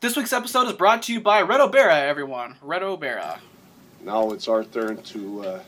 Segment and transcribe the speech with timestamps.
[0.00, 2.56] This week's episode is brought to you by Reto Berra, everyone.
[2.64, 3.38] Reto Berra.
[4.02, 5.60] Now it's our turn to, uh,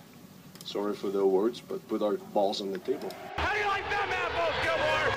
[0.65, 3.13] sorry for the words, but put our balls on the table.
[3.37, 5.13] How do you like them apples, Gilmore?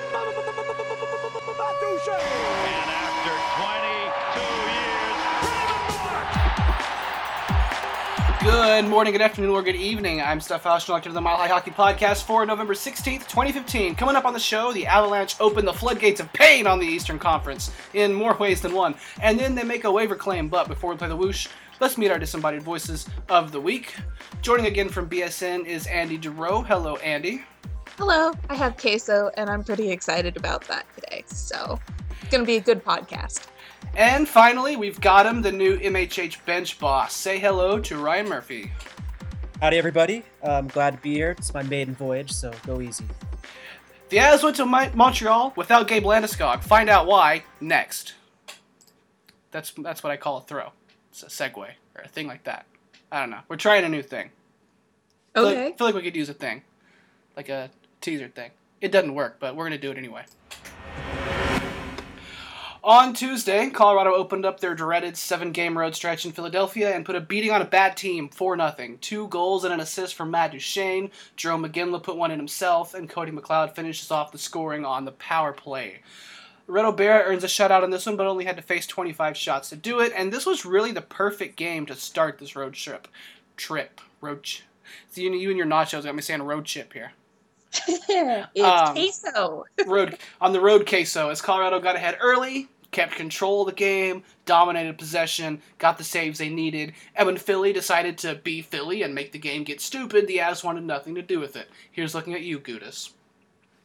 [2.58, 2.85] And
[8.46, 10.22] Good morning, good afternoon, or good evening.
[10.22, 13.96] I'm Steph Fauschnelk to the Mile High Hockey Podcast for November 16th, 2015.
[13.96, 17.18] Coming up on the show, the Avalanche open the floodgates of pain on the Eastern
[17.18, 18.94] Conference in more ways than one.
[19.20, 21.48] And then they make a waiver claim, but before we play the whoosh,
[21.80, 23.96] let's meet our disembodied voices of the week.
[24.42, 26.60] Joining again from BSN is Andy Duro.
[26.62, 27.42] Hello, Andy.
[27.98, 31.24] Hello, I have queso, and I'm pretty excited about that today.
[31.26, 31.80] So
[32.20, 33.48] it's going to be a good podcast.
[33.94, 37.14] And finally, we've got him, the new MHH bench boss.
[37.14, 38.70] Say hello to Ryan Murphy.
[39.60, 40.22] Howdy, everybody.
[40.42, 41.30] I'm glad to be here.
[41.30, 43.06] It's my maiden voyage, so go easy.
[44.10, 46.62] The Avs went to Mon- Montreal without Gabe Landeskog.
[46.62, 48.14] Find out why next.
[49.50, 50.72] That's that's what I call a throw.
[51.10, 52.66] It's a segue or a thing like that.
[53.10, 53.40] I don't know.
[53.48, 54.30] We're trying a new thing.
[55.34, 55.74] Feel like- Okay.
[55.76, 56.62] feel like we could use a thing,
[57.36, 57.70] like a
[58.02, 58.50] teaser thing.
[58.82, 60.24] It doesn't work, but we're gonna do it anyway.
[62.86, 67.20] On Tuesday, Colorado opened up their dreaded seven-game road stretch in Philadelphia and put a
[67.20, 71.10] beating on a bad team, four 0 Two goals and an assist from Matt Duchene.
[71.36, 75.10] Jarome Iginla put one in himself, and Cody McLeod finishes off the scoring on the
[75.10, 75.98] power play.
[76.68, 79.68] Reto Berra earns a shutout on this one, but only had to face 25 shots
[79.70, 83.08] to do it, and this was really the perfect game to start this road trip.
[83.56, 84.00] Trip.
[84.20, 84.62] Road ch-
[85.10, 87.10] See, you, you and your nachos got me saying road chip here.
[87.98, 89.64] it's Um, queso.
[89.86, 94.22] road on the road queso as Colorado got ahead early, kept control of the game,
[94.46, 99.14] dominated possession, got the saves they needed, and when Philly decided to be Philly and
[99.14, 101.68] make the game get stupid, the Avs wanted nothing to do with it.
[101.92, 103.10] Here's looking at you, Gudas.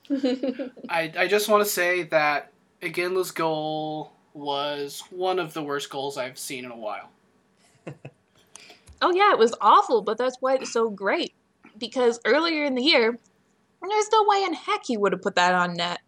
[0.90, 6.18] I, I just want to say that Iginla's goal was one of the worst goals
[6.18, 7.10] I've seen in a while.
[9.04, 11.34] Oh yeah, it was awful, but that's why it's so great.
[11.80, 13.18] Because earlier in the year,
[13.82, 16.02] there's no way in heck he would have put that on net.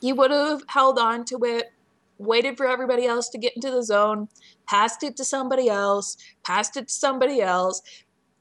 [0.00, 1.72] He would have held on to it,
[2.18, 4.28] waited for everybody else to get into the zone,
[4.66, 7.82] passed it to somebody else, passed it to somebody else,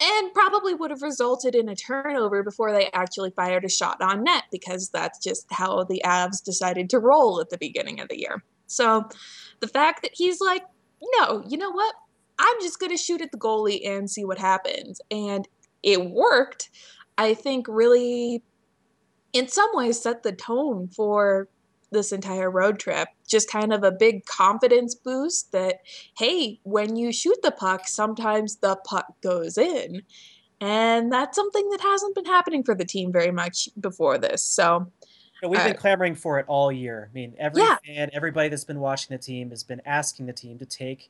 [0.01, 4.23] and probably would have resulted in a turnover before they actually fired a shot on
[4.23, 8.19] net because that's just how the Avs decided to roll at the beginning of the
[8.19, 8.43] year.
[8.67, 9.07] So
[9.59, 10.63] the fact that he's like,
[11.17, 11.95] no, you know what?
[12.39, 14.99] I'm just going to shoot at the goalie and see what happens.
[15.11, 15.47] And
[15.83, 16.69] it worked.
[17.17, 18.41] I think really,
[19.31, 21.47] in some ways, set the tone for
[21.93, 23.07] this entire road trip.
[23.27, 25.77] Just kind of a big confidence boost that,
[26.17, 30.01] hey, when you shoot the puck, sometimes the puck goes in.
[30.59, 34.41] And that's something that hasn't been happening for the team very much before this.
[34.43, 34.91] So,
[35.41, 37.09] You know, we've been Uh, clamoring for it all year.
[37.09, 37.77] I mean, every Yeah.
[37.85, 41.09] fan, everybody that's been watching the team has been asking the team to take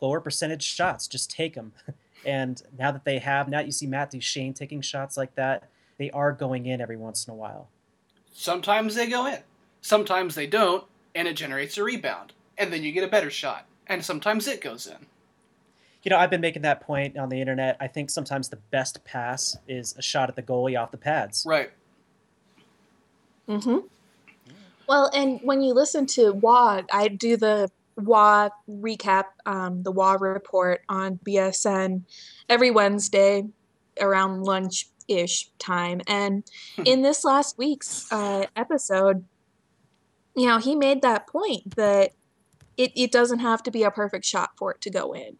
[0.00, 1.06] lower percentage shots.
[1.06, 1.72] Just take them.
[2.24, 5.68] And now that they have, now you see Matt Duchene taking shots like that.
[5.98, 7.68] They are going in every once in a while.
[8.32, 9.38] Sometimes they go in,
[9.80, 10.84] sometimes they don't,
[11.14, 14.60] and it generates a rebound, and then you get a better shot, and sometimes it
[14.60, 15.06] goes in.
[16.02, 17.76] You know, I've been making that point on the internet.
[17.80, 21.44] I think sometimes the best pass is a shot at the goalie off the pads.
[21.46, 21.70] Right.
[23.48, 23.78] Mm-hmm.
[24.88, 30.14] Well, and when you listen to Roy, I do the Roy recap, um, the Roy
[30.14, 32.02] report on BSN
[32.48, 33.46] every Wednesday
[34.00, 36.00] around lunch ish time.
[36.06, 36.44] And
[36.84, 39.24] in this last week's uh, episode,
[40.40, 42.12] you know, he made that point that
[42.76, 45.36] it, it doesn't have to be a perfect shot for it to go in.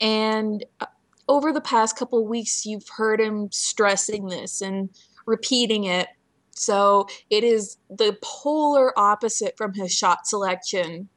[0.00, 0.86] And uh,
[1.28, 4.90] over the past couple of weeks, you've heard him stressing this and
[5.26, 6.08] repeating it
[6.54, 11.08] so it is the polar opposite from his shot selection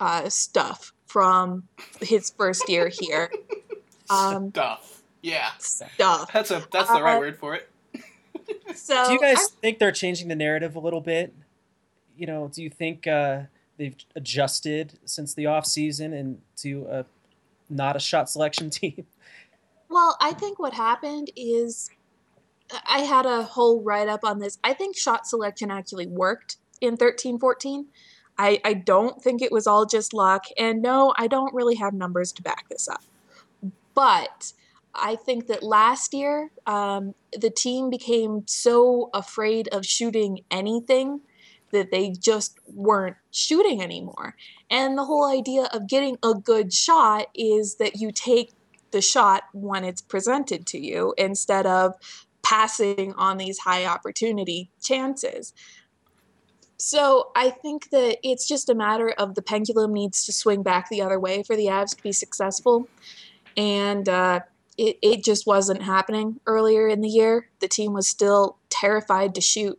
[0.00, 1.62] uh, stuff from
[2.00, 3.32] his first year here.
[4.10, 5.02] Um, Stuff.
[5.22, 5.48] Yeah.
[5.58, 6.30] stuff.
[6.32, 7.68] That's a that's the right Uh, word for it.
[8.74, 11.32] So do you guys I- think they're changing the narrative a little bit?
[12.16, 13.42] You know, do you think uh,
[13.76, 17.04] they've adjusted since the off season and to a
[17.68, 19.06] not a shot selection team?
[19.88, 21.90] Well, I think what happened is
[22.86, 24.58] I had a whole write up on this.
[24.64, 27.86] I think shot selection actually worked in 13 14.
[28.38, 30.44] I, I don't think it was all just luck.
[30.58, 33.02] And no, I don't really have numbers to back this up.
[33.94, 34.54] But
[34.94, 41.20] I think that last year, um, the team became so afraid of shooting anything
[41.72, 44.36] that they just weren't shooting anymore.
[44.70, 48.52] And the whole idea of getting a good shot is that you take
[48.92, 51.94] the shot when it's presented to you instead of
[52.42, 55.52] passing on these high opportunity chances.
[56.76, 60.88] So I think that it's just a matter of the pendulum needs to swing back
[60.88, 62.88] the other way for the Avs to be successful.
[63.56, 64.40] And uh,
[64.78, 67.48] it, it just wasn't happening earlier in the year.
[67.60, 69.78] The team was still terrified to shoot.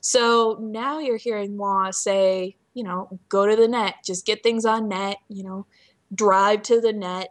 [0.00, 4.64] So now you're hearing Roy say, you know, go to the net, just get things
[4.64, 5.66] on net, you know,
[6.14, 7.28] drive to the net,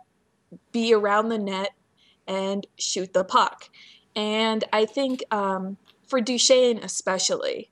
[0.72, 1.72] be around the net,
[2.28, 3.70] and shoot the puck.
[4.16, 5.78] And I think um,
[6.08, 7.72] for Duchene especially,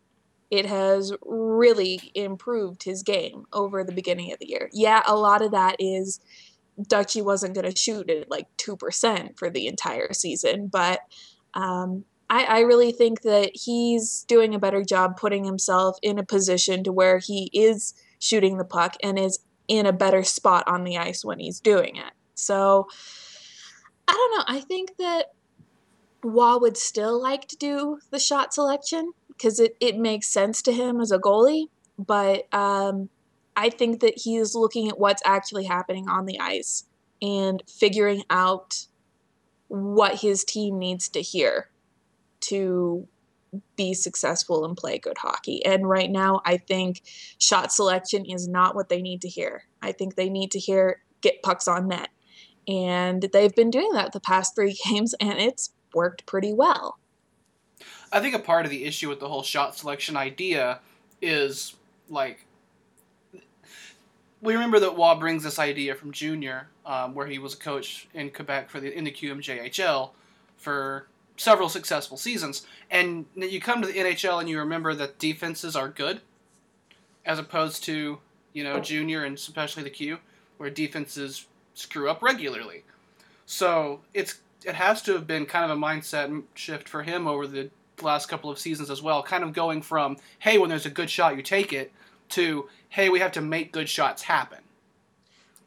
[0.50, 4.70] it has really improved his game over the beginning of the year.
[4.74, 6.20] Yeah, a lot of that is
[6.88, 11.02] Dutchy wasn't going to shoot at like 2% for the entire season, but
[11.54, 16.26] um, I, I really think that he's doing a better job putting himself in a
[16.26, 20.84] position to where he is shooting the puck and is in a better spot on
[20.84, 22.14] the ice when he's doing it.
[22.36, 22.88] So
[24.08, 24.56] I don't know.
[24.58, 25.26] I think that
[26.24, 30.74] Roy would still like to do the shot selection because it, it makes sense to
[30.74, 31.68] him as a goalie.
[31.98, 33.10] But um,
[33.60, 36.86] I think that he is looking at what's actually happening on the ice
[37.22, 38.86] and figuring out
[39.68, 41.70] what his team needs to hear
[42.40, 43.06] to
[43.76, 45.66] be successful and play good hockey.
[45.66, 47.02] And right now, I think
[47.38, 49.66] shot selection is not what they need to hear.
[49.82, 52.12] I think they need to hear get pucks on net.
[52.66, 56.98] And they've been doing that the past three games, and it's worked pretty well.
[58.10, 60.80] I think a part of the issue with the whole shot selection idea
[61.22, 61.76] is
[62.08, 62.46] like
[64.42, 68.08] we remember that Roy brings this idea from Junior, um, where he was a coach
[68.14, 70.12] in Quebec for the in the QMJHL
[70.58, 71.08] for
[71.38, 75.90] several successful seasons, and you come to the NHL and you remember that defenses are
[75.90, 76.22] good,
[77.26, 78.20] as opposed to
[78.54, 80.20] you know Junior and especially the Q,
[80.58, 82.84] where defenses screw up regularly.
[83.46, 87.48] So it's it has to have been kind of a mindset shift for him over
[87.48, 87.70] the
[88.02, 89.24] last couple of seasons as well.
[89.24, 91.92] Kind of going from, hey, when there's a good shot, you take it,
[92.30, 94.60] to, hey, we have to make good shots happen.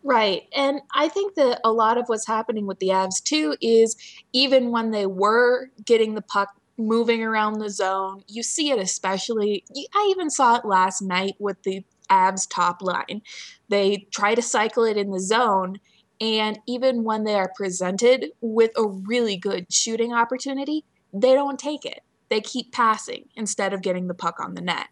[0.05, 0.49] Right.
[0.55, 3.97] And I think that a lot of what's happening with the Avs too is
[4.33, 9.65] even when they were getting the puck moving around the zone, you see it especially.
[9.95, 13.23] I even saw it last night with the Avs top line.
[13.69, 15.79] They try to cycle it in the zone.
[16.21, 21.85] And even when they are presented with a really good shooting opportunity, they don't take
[21.85, 24.89] it they keep passing instead of getting the puck on the net.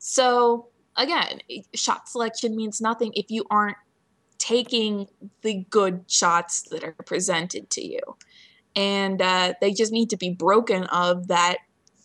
[0.00, 0.66] So,
[0.96, 1.40] again,
[1.74, 3.76] shot selection means nothing if you aren't
[4.38, 5.08] taking
[5.42, 8.00] the good shots that are presented to you.
[8.76, 11.58] And uh, they just need to be broken of that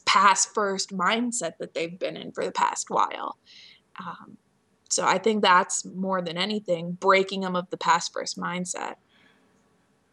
[0.06, 3.38] pass first mindset that they've been in for the past while.
[4.00, 4.38] Um,
[4.90, 8.96] so I think that's more than anything breaking them of the pass first mindset.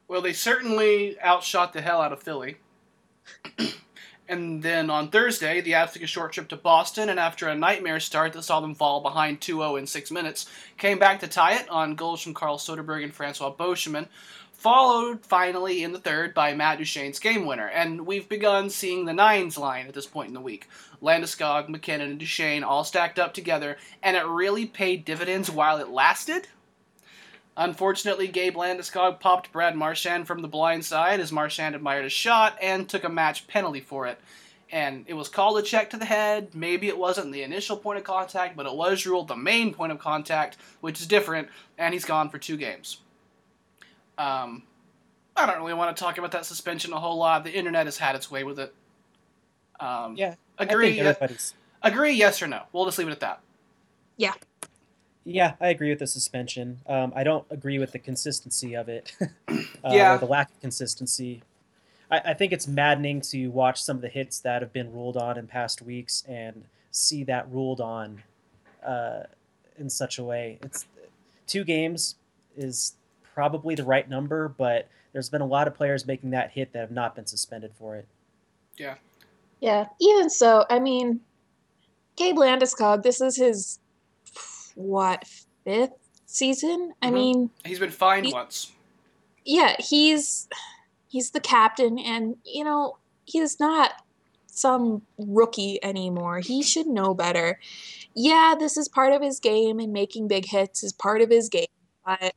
[0.09, 2.57] Well, they certainly outshot the hell out of Philly.
[4.29, 7.55] And then on Thursday, the Avs took a short trip to Boston, and after a
[7.55, 10.47] nightmare start that saw them fall behind 2 0 in six minutes,
[10.79, 14.09] came back to tie it on goals from Carl Soderberg and Francois Beauchemin,
[14.53, 17.69] followed finally in the third by Matt Duchene's game winner.
[17.69, 20.69] And we've begun seeing the nines line at this point in the week.
[21.01, 25.89] Landeskog, MacKinnon, and Duchene all stacked up together, and it really paid dividends while it
[25.89, 26.49] lasted.
[27.57, 32.57] Unfortunately, Gabe Landeskog popped Brad Marchand from the blind side as Marchand admired a shot
[32.61, 34.19] and took a match penalty for it.
[34.71, 36.55] And it was called a check to the head.
[36.55, 39.93] Maybe it wasn't the initial point of contact, but it was ruled the main point
[39.93, 41.49] of contact, which is different,
[41.79, 42.99] and he's gone for two games.
[44.19, 44.65] Um,
[45.37, 47.45] I don't really want to talk about that suspension a whole lot.
[47.45, 48.75] The internet has had its way with it.
[49.79, 51.01] Um, yeah, agree.
[51.83, 52.13] agree?
[52.13, 52.63] Yes or no?
[52.73, 53.41] We'll just leave it at that.
[54.17, 54.33] Yeah.
[55.29, 56.79] Yeah, I agree with the suspension.
[56.87, 59.13] Um, I don't agree with the consistency of it.
[59.49, 59.57] uh,
[59.91, 60.15] yeah.
[60.15, 61.43] Or the lack of consistency.
[62.13, 65.17] I, I, think it's maddening to watch some of the hits that have been ruled
[65.17, 68.23] on in past weeks and see that ruled on
[68.87, 69.25] uh,
[69.77, 70.61] in such a way.
[70.63, 70.87] It's
[71.49, 72.15] two games
[72.57, 72.95] is
[73.35, 76.79] probably the right number, but there's been a lot of players making that hit that
[76.79, 78.07] have not been suspended for it.
[78.77, 78.95] Yeah.
[79.61, 79.87] Yeah.
[80.01, 81.19] Even so, I mean,
[82.15, 83.81] Gabe Landeskog, this is his
[84.77, 85.25] what
[85.65, 85.91] fifth
[86.27, 86.93] season.
[87.03, 87.15] I mm-hmm.
[87.15, 88.73] mean, he's been fined he, once.
[89.45, 90.49] Yeah, he's
[91.09, 93.93] he's the captain, and you know he's not
[94.47, 96.41] some rookie anymore.
[96.41, 97.59] He should know better.
[98.15, 101.49] Yeah, this is part of his game, and making big hits is part of his
[101.49, 101.67] game.
[102.05, 102.35] But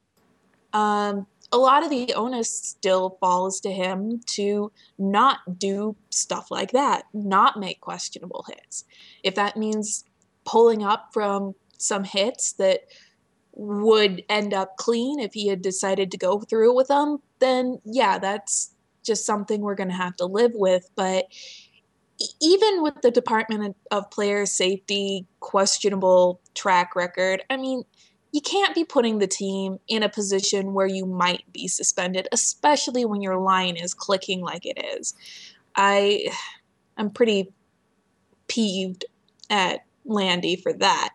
[0.74, 6.72] um, a lot of the onus still falls to him to not do stuff like
[6.72, 8.86] that, not make questionable hits.
[9.24, 10.06] If that means
[10.46, 12.82] pulling up from some hits that
[13.54, 18.20] would end up clean if he had decided to go through with them, then yeah,
[18.20, 20.90] that's just something we're going to have to live with.
[20.96, 21.26] But
[22.42, 27.84] even with the Department of Player Safety questionable track record, I mean,
[28.32, 33.04] you can't be putting the team in a position where you might be suspended, especially
[33.04, 35.16] when your line is clicking like it is.
[35.76, 36.28] I
[36.98, 37.52] I'm pretty
[38.48, 39.06] peeved
[39.50, 41.10] at Landy for that.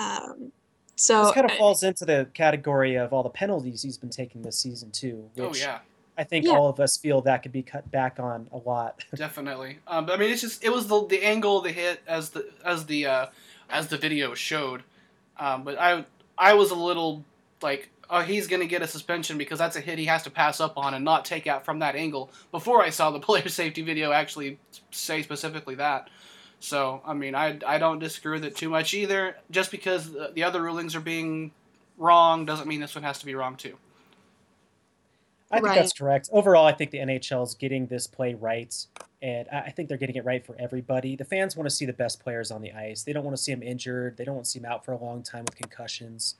[0.00, 0.52] Um,
[0.96, 4.10] so this kind of I- falls into the category of all the penalties he's been
[4.10, 5.78] taking this season too, which oh yeah,
[6.18, 6.52] I think Yeah.
[6.52, 9.04] all of us feel that could be cut back on a lot.
[9.14, 9.78] definitely.
[9.86, 12.48] Um, I mean, it's just it was the the angle of the hit as the
[12.64, 13.26] as the uh,
[13.70, 14.82] as the video showed.
[15.38, 16.04] Um, but I
[16.36, 17.24] I was a little
[17.62, 20.60] like, oh, he's gonna get a suspension because that's a hit he has to pass
[20.60, 22.30] up on and not take out from that angle.
[22.50, 24.58] Before I saw the player safety video actually
[24.90, 26.10] say specifically that.
[26.60, 29.36] So I mean, I I don't disagree with it too much either.
[29.50, 31.52] Just because the the other rulings are being
[31.96, 33.76] wrong doesn't mean this one has to be wrong too.
[35.50, 35.74] I think Right.
[35.74, 36.28] that's correct.
[36.32, 38.74] Overall, I think the NHL is getting this play right,
[39.20, 41.16] and I I think they're getting it right for everybody.
[41.16, 43.02] The fans want to see the best players on the ice.
[43.02, 44.16] They don't want to see them injured.
[44.16, 46.36] They don't want to see them out for a long time with concussions.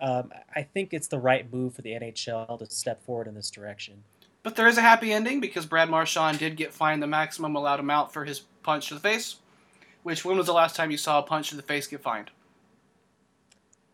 [0.00, 3.50] Um, I think it's the right move for the NHL to step forward in this
[3.50, 4.02] direction.
[4.42, 7.78] But there is a happy ending because Brad Marchand did get fined the maximum allowed
[7.78, 9.36] amount for his punch to the face.
[10.02, 12.30] Which when was the last time you saw a punch to the face get fined?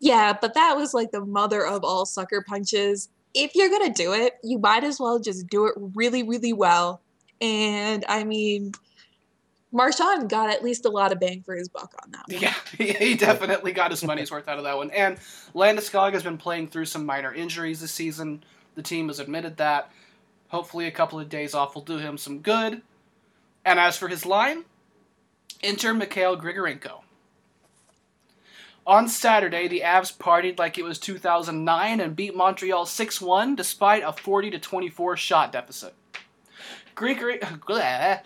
[0.00, 3.09] Yeah, but that was like the mother of all sucker punches.
[3.35, 7.00] If you're gonna do it, you might as well just do it really, really well.
[7.41, 8.73] And I mean,
[9.71, 12.41] Marchand got at least a lot of bang for his buck on that one.
[12.41, 14.91] Yeah, he definitely got his money's worth out of that one.
[14.91, 15.19] And
[15.55, 18.43] Landeskog has been playing through some minor injuries this season.
[18.77, 19.91] The team has admitted that.
[20.49, 22.81] Hopefully, a couple of days off will do him some good.
[23.65, 24.65] And as for his line,
[25.62, 27.03] enter Mikhail Grigorenko.
[28.87, 34.03] On Saturday, the Avs partied like it was 2009 and beat Montreal 6 1 despite
[34.03, 35.95] a 40 to 24 shot deficit.
[36.97, 38.23] Grigor- Grigor-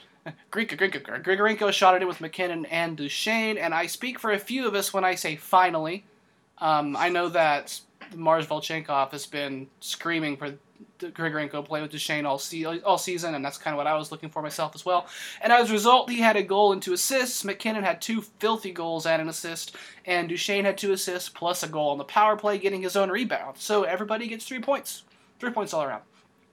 [0.52, 4.68] Grigor- Grigorenko shot it in with MacKinnon and Duchene, and I speak for a few
[4.68, 6.04] of us when I say finally.
[6.58, 7.80] Um, I know that
[8.14, 10.54] Mars Volchenkov has been screaming for
[10.98, 14.10] Grigorenko play with Duchene all, se- all season, and that's kind of what I was
[14.10, 15.06] looking for myself as well.
[15.40, 17.44] And as a result, he had a goal and two assists.
[17.44, 21.68] MacKinnon had two filthy goals and an assist, and Duchene had two assists plus a
[21.68, 23.56] goal on the power play, getting his own rebound.
[23.58, 25.04] So everybody gets three points.
[25.38, 26.02] Three points all around.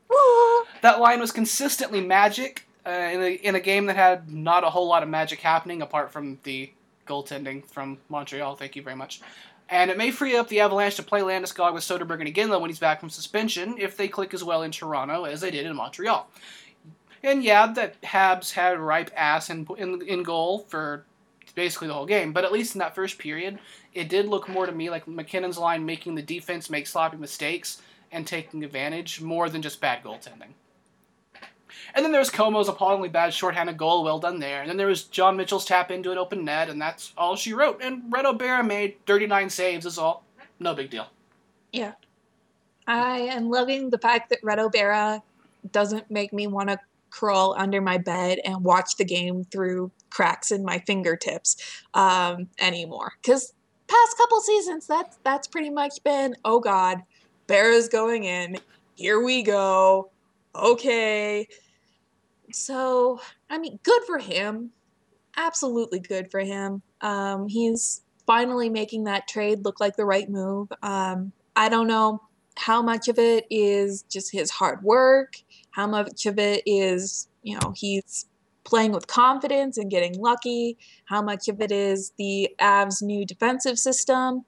[0.10, 0.66] Woo!
[0.82, 4.70] That line was consistently magic uh, in, a, in a game that had not a
[4.70, 6.72] whole lot of magic happening apart from the
[7.06, 8.56] goaltending from Montreal.
[8.56, 9.22] Thank you very much.
[9.70, 12.70] And it may free up the Avalanche to play Landeskog with Soderberg and Iginla when
[12.70, 15.76] he's back from suspension if they click as well in Toronto as they did in
[15.76, 16.28] Montreal.
[17.22, 21.06] And yeah, that Habs had ripe ass in, in, in goal for
[21.54, 23.60] basically the whole game, but at least in that first period,
[23.94, 27.82] it did look more to me like MacKinnon's line making the defense make sloppy mistakes
[28.12, 30.54] and taking advantage more than just bad goaltending.
[31.94, 34.62] And then there was Comeau's appallingly bad shorthanded goal, well done there.
[34.62, 37.54] And then there was John Mitchell's tap into an open net, and that's all she
[37.54, 37.82] wrote.
[37.82, 40.24] And Reto Berra made 39 saves, is all.
[40.60, 41.08] No big deal.
[41.72, 41.94] Yeah.
[42.88, 45.22] I am loving the fact that Reto Berra
[45.72, 50.52] doesn't make me want to crawl under my bed and watch the game through cracks
[50.52, 51.58] in my fingertips
[51.94, 53.14] um, anymore.
[53.22, 53.54] Because
[53.88, 57.04] past couple seasons, that's that's pretty much been, oh God,
[57.48, 58.58] Berra's going in.
[58.96, 60.12] Here we go.
[60.56, 61.48] Okay.
[62.52, 64.72] So, I mean, good for him.
[65.38, 66.82] Absolutely good for him.
[67.02, 70.72] Um, he's finally making that trade look like the right move.
[70.84, 72.22] Um, I don't know
[72.58, 75.38] how much of it is just his hard work,
[75.72, 78.26] how much of it is, you know, he's
[78.66, 83.80] playing with confidence and getting lucky, how much of it is the Avs' new defensive
[83.80, 84.46] system.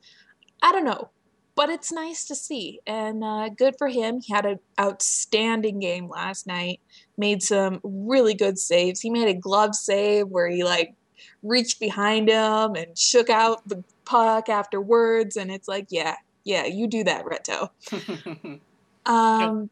[0.61, 1.09] I don't know,
[1.55, 4.19] but it's nice to see and uh, good for him.
[4.21, 6.81] He had an outstanding game last night,
[7.21, 8.99] made some really good saves.
[8.99, 10.95] He made a glove save where he like
[11.41, 16.87] reached behind him and shook out the puck afterwards, and it's like, yeah, yeah, you
[16.87, 17.69] do that, Reto.
[19.03, 19.71] Um,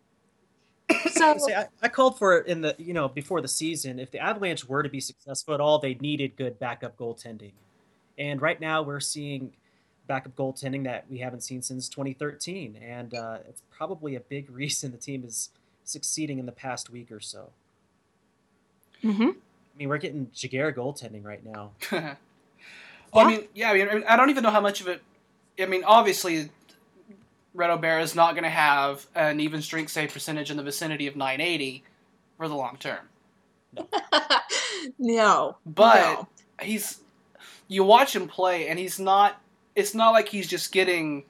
[1.12, 4.00] so See, I, I called for it in the you know before the season.
[4.00, 7.52] If the Avalanche were to be successful at all, they needed good backup goaltending,
[8.18, 9.54] and right now we're seeing
[10.08, 14.92] backup goaltending that we haven't seen since 2013, and uh, it's probably a big reason
[14.92, 15.52] the team is
[15.90, 17.50] succeeding in the past week or so.
[19.04, 19.32] Mhm.
[19.32, 21.72] I mean, we're getting Jaguar goaltending right now.
[21.92, 22.16] well, Yeah.
[23.14, 25.02] I mean, yeah, I mean, I don't even know how much of it.
[25.60, 26.50] I mean, obviously,
[27.56, 31.08] Reto Berra is not going to have an even strength save percentage in the vicinity
[31.08, 31.84] of 980
[32.38, 33.10] for the long term.
[34.98, 36.28] no, But no.
[36.62, 37.02] he's
[37.68, 39.40] you watch him play and he's not
[39.76, 41.24] it's not like he's just getting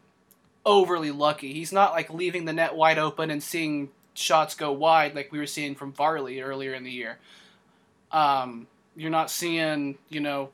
[0.65, 1.53] overly lucky.
[1.53, 3.89] He's not like leaving the net wide open and seeing
[4.19, 7.17] shots go wide like we were seeing from Varley earlier in the year.
[8.11, 10.49] Um, You're not seeing, you know,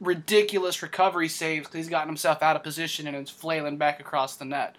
[0.00, 4.36] ridiculous recovery saves because he's gotten himself out of position and is flailing back across
[4.36, 4.76] the net.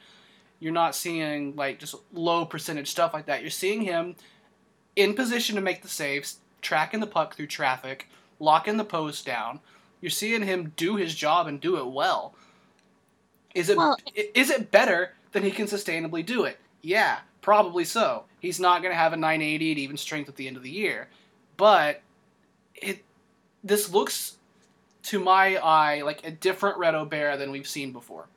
[0.59, 3.41] You're not seeing like just low percentage stuff like that.
[3.41, 4.15] You're seeing him
[4.95, 8.07] in position to make the saves, tracking the puck through traffic,
[8.39, 9.59] locking the post down.
[10.01, 12.33] You're seeing him do his job and do it well.
[13.53, 16.59] Is it Well- is it better than he can sustainably do it?
[16.81, 18.23] Yeah, probably so.
[18.39, 20.69] He's not going to have a 980 at even strength at the end of the
[20.69, 21.09] year,
[21.57, 22.01] but
[22.75, 23.03] it
[23.63, 24.37] this looks
[25.03, 28.27] to my eye like a different Reto Berra than we've seen before.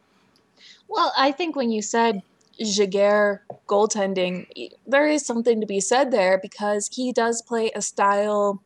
[0.89, 2.23] Well, I think when you said
[2.61, 8.63] Jaguar goaltending, there is something to be said there because he does play a style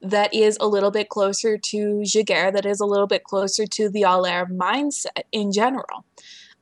[0.00, 3.88] that is a little bit closer to Jaguar, that is a little bit closer to
[3.88, 6.04] the Allaire mindset in general,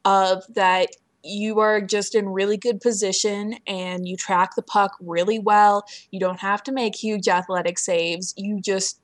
[0.04, 0.90] of that
[1.24, 5.84] you are just in really good position and you track the puck really well.
[6.10, 8.34] You don't have to make huge athletic saves.
[8.36, 9.00] You just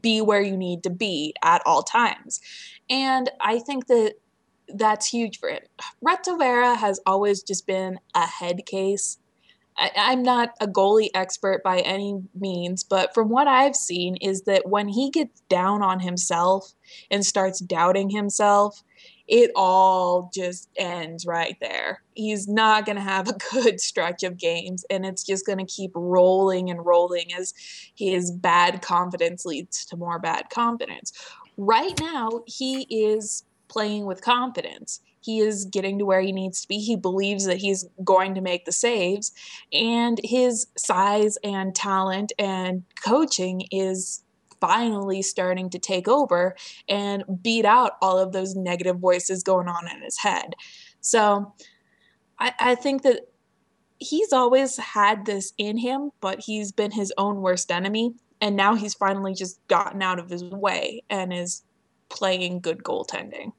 [0.00, 2.40] be where you need to be at all times.
[2.90, 4.14] And I think that
[4.68, 5.62] that's huge for him.
[6.06, 9.18] Reto Berra has always just been a head case.
[9.76, 14.42] I, I'm not a goalie expert by any means, but from what I've seen is
[14.42, 16.72] that when he gets down on himself
[17.10, 18.82] and starts doubting himself,
[19.28, 22.02] it all just ends right there.
[22.14, 25.66] He's not going to have a good stretch of games, and it's just going to
[25.66, 27.52] keep rolling and rolling as
[27.94, 31.12] his bad confidence leads to more bad confidence.
[31.58, 35.00] Right now, he is playing with confidence.
[35.20, 36.78] He is getting to where he needs to be.
[36.78, 39.32] He believes that he's going to make the saves,
[39.72, 44.22] and his size and talent and coaching is
[44.60, 46.56] finally starting to take over
[46.88, 50.54] and beat out all of those negative voices going on in his head.
[51.00, 51.54] So
[52.38, 53.22] I, I think that
[53.98, 58.14] he's always had this in him, but he's been his own worst enemy.
[58.40, 61.62] And now he's finally just gotten out of his way and is
[62.08, 63.52] playing good goaltending.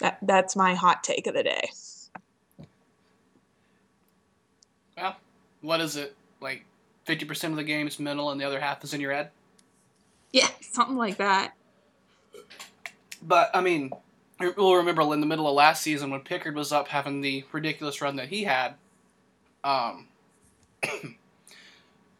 [0.00, 1.70] That that's my hot take of the day.
[4.96, 5.16] Well,
[5.60, 6.14] what is it?
[6.40, 6.64] Like
[7.06, 9.30] 50% of the game is mental and the other half is in your head?
[10.34, 11.54] Yeah, something like that.
[13.22, 13.92] But, I mean,
[14.38, 18.02] we'll remember in the middle of last season when Pickard was up having the ridiculous
[18.02, 18.74] run that he had,
[19.62, 20.08] um,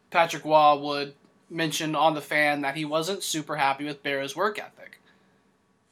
[0.09, 1.13] Patrick Roy would
[1.49, 4.99] mention on the fan that he wasn't super happy with Berra's work ethic.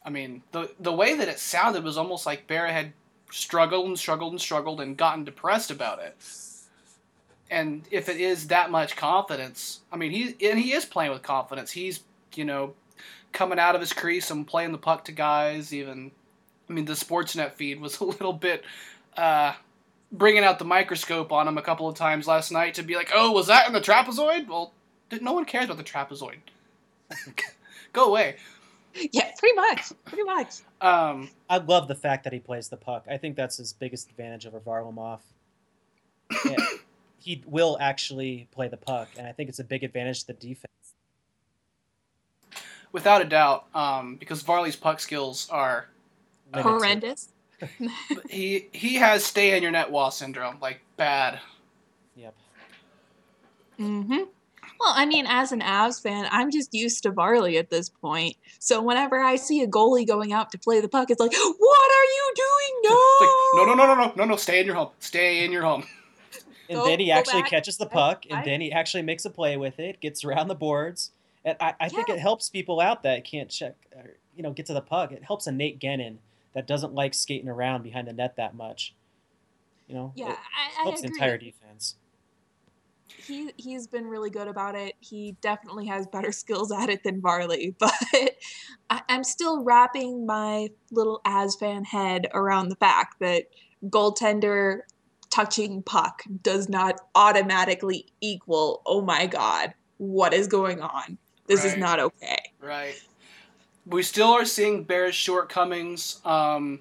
[0.05, 2.91] I mean, the the way that it sounded was almost like Barra had
[3.31, 6.15] struggled and struggled and struggled and gotten depressed about it.
[7.49, 11.21] And if it is that much confidence, I mean, he and he is playing with
[11.21, 11.71] confidence.
[11.71, 12.01] He's
[12.37, 12.73] you know
[13.31, 15.73] coming out of his crease and playing the puck to guys.
[15.73, 16.11] Even,
[16.69, 18.63] I mean, the Sportsnet feed was a little bit
[19.17, 19.53] uh,
[20.11, 23.11] bringing out the microscope on him a couple of times last night to be like,
[23.13, 24.73] "Oh, was that in the trapezoid?" Well,
[25.21, 26.37] no one cares about the trapezoid.
[27.93, 28.37] Go away.
[29.11, 29.91] Yeah, pretty much.
[30.05, 30.61] Pretty much.
[30.79, 33.05] Um, I love the fact that he plays the puck.
[33.09, 35.19] I think that's his biggest advantage over Varlamov.
[36.45, 36.57] Yeah,
[37.17, 40.33] he will actually play the puck, and I think it's a big advantage to the
[40.33, 40.67] defense.
[42.93, 45.87] Without a doubt, um, because Varley's puck skills are
[46.53, 46.69] Limited.
[46.69, 47.29] Horrendous.
[48.29, 51.39] he he has stay in your net wall syndrome, like bad.
[52.15, 52.33] Yep.
[53.79, 54.17] Mm-hmm.
[54.79, 58.35] Well, I mean, as an Avs fan, I'm just used to Varley at this point.
[58.59, 61.91] So whenever I see a goalie going out to play the puck, it's like, what
[61.91, 62.49] are you doing?
[62.83, 62.99] No!
[63.21, 64.35] Like, no, no, no, no, no, no, no.
[64.35, 64.89] Stay in your home.
[64.99, 65.85] Stay in your home.
[66.69, 67.49] And Go- then he actually back.
[67.49, 70.23] catches the I- puck, and I- then he actually makes a play with it, gets
[70.23, 71.11] around the boards,
[71.45, 74.65] and I, I think it helps people out that can't check, or, you know, get
[74.67, 75.11] to the puck.
[75.11, 76.17] It helps a Nate Guenin
[76.53, 78.93] that doesn't like skating around behind the net that much.
[79.87, 81.09] You know, Yeah, it I, I helps agree.
[81.09, 81.95] the entire defense.
[83.17, 84.95] he he's been really good about it.
[84.99, 87.93] He definitely has better skills at it than Varley, but
[88.89, 93.45] I, I'm still wrapping my little as fan head around the fact that
[93.85, 94.79] goaltender
[95.29, 98.81] touching puck does not automatically equal.
[98.85, 101.17] Oh my god, what is going on?
[101.47, 102.51] This is not okay.
[102.61, 102.95] Right.
[103.85, 106.79] We still are seeing Berra's shortcomings um,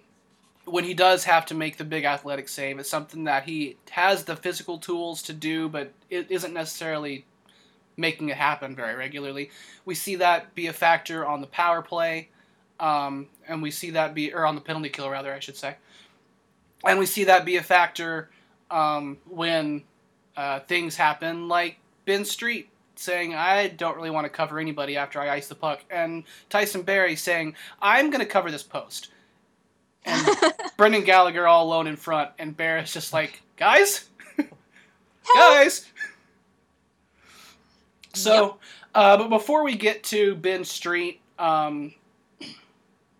[0.64, 2.78] when he does have to make the big athletic save.
[2.78, 7.26] It's something that he has the physical tools to do, but it isn't necessarily
[7.96, 9.50] making it happen very regularly.
[9.84, 12.28] We see that be a factor on the power play,
[12.78, 15.76] um, and we see that be, or on the penalty kill, rather, I should say.
[16.84, 18.30] And we see that be a factor
[18.70, 19.82] um, when
[20.36, 25.20] uh, things happen like Ben Street saying, I don't really want to cover anybody after
[25.20, 29.08] I ice the puck, and Tyson Barrie saying, I'm going to cover this post.
[30.04, 30.26] And
[30.76, 34.08] Brendan Gallagher all alone in front, and Barrett's just like, guys,
[35.34, 35.86] guys.
[38.14, 38.58] So,
[38.94, 41.94] Uh, but before we get to Ben Street, um,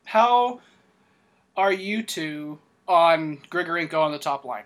[0.05, 0.61] how
[1.57, 4.65] are you two on Grigorenko on the top line?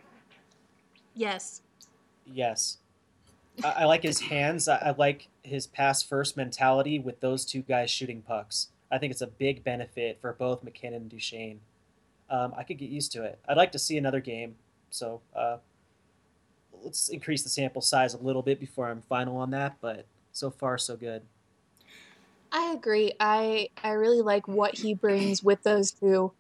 [1.15, 1.63] Yes.
[2.27, 2.79] Yes.
[3.65, 4.69] I, like his hands.
[4.69, 8.69] I, I like his pass first mentality with those two guys shooting pucks.
[8.91, 11.61] I think it's a big benefit for both MacKinnon and Duchene.
[12.31, 13.39] Um, I could get used to it.
[13.49, 14.57] I'd like to see another game.
[14.91, 15.59] So uh,
[16.83, 19.77] let's increase the sample size a little bit before I'm final on that.
[19.81, 21.23] But so far, so good.
[22.53, 23.13] I agree.
[23.21, 26.33] I I really like what he brings with those two.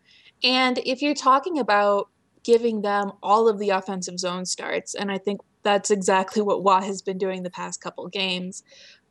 [0.42, 2.09] And if you're talking about
[2.42, 6.85] giving them all of the offensive zone starts, and I think that's exactly what Watt
[6.85, 8.62] has been doing the past couple games.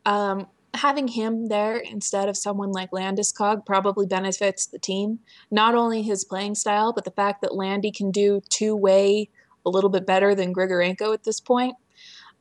[0.06, 5.20] Um, having him there instead of someone like Landeskog probably benefits the team.
[5.52, 9.30] Not only his playing style, but the fact that Landy can do two way
[9.66, 11.76] a little bit better than Grigorenko at this point.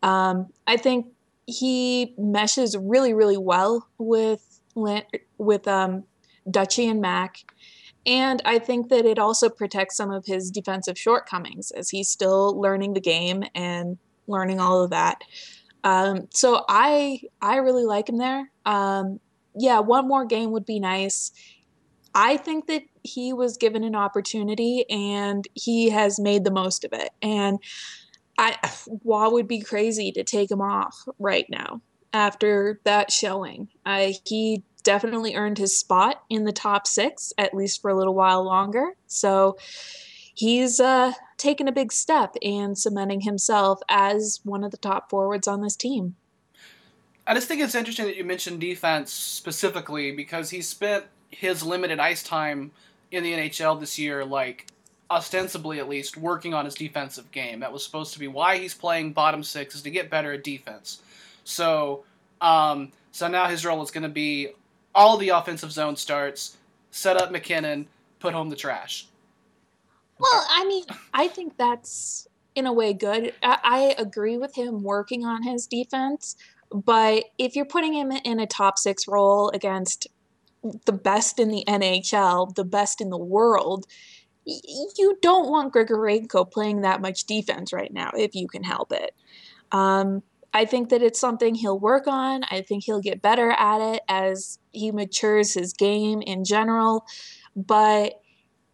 [0.05, 1.07] Um, I think
[1.47, 4.61] he meshes really, really well with
[5.39, 6.05] with um,
[6.49, 7.39] Dutchy and Mac.
[8.07, 12.61] And I think that it also protects some of his defensive shortcomings as he's still
[12.61, 15.23] learning the game and learning all of that.
[15.85, 18.51] Um, so I I really like him there.
[18.65, 19.21] Um,
[19.55, 21.31] yeah, one more game would be nice.
[22.15, 26.93] I think that he was given an opportunity and he has made the most of
[26.93, 27.11] it.
[27.21, 27.59] And
[28.39, 28.57] I
[29.05, 31.81] Roy would be crazy to take him off right now
[32.13, 33.69] after that showing.
[33.85, 38.15] Uh, he definitely earned his spot in the top six, at least for a little
[38.15, 38.93] while longer.
[39.07, 39.57] So
[40.35, 45.49] he's uh, taken a big step in cementing himself as one of the top forwards
[45.49, 46.15] on this team.
[47.27, 51.99] I just think it's interesting that you mentioned defense specifically because he spent his limited
[51.99, 52.71] ice time
[53.11, 54.67] in the NHL this year, like
[55.11, 57.61] ostensibly at least, working on his defensive game.
[57.61, 60.45] That was supposed to be why he's playing bottom six is to get better at
[60.45, 61.01] defense.
[61.45, 62.05] So,
[62.41, 64.49] um, so now his role is going to be
[64.95, 66.57] all the offensive zone starts,
[66.91, 67.87] set up MacKinnon,
[68.21, 69.07] put home the trash.
[70.19, 73.35] Well, I mean, I think that's in a way good.
[73.43, 76.37] I, I agree with him working on his defense,
[76.73, 80.07] but if you're putting him in a top six role against
[80.87, 83.87] the best in the NHL, the best in the world,
[84.47, 89.15] you don't want Grigorenko playing that much defense right now if you can help it.
[89.73, 90.23] Um,
[90.55, 92.45] I think that it's something he'll work on.
[92.49, 97.05] I think he'll get better at it as he matures his game in general.
[97.57, 98.23] But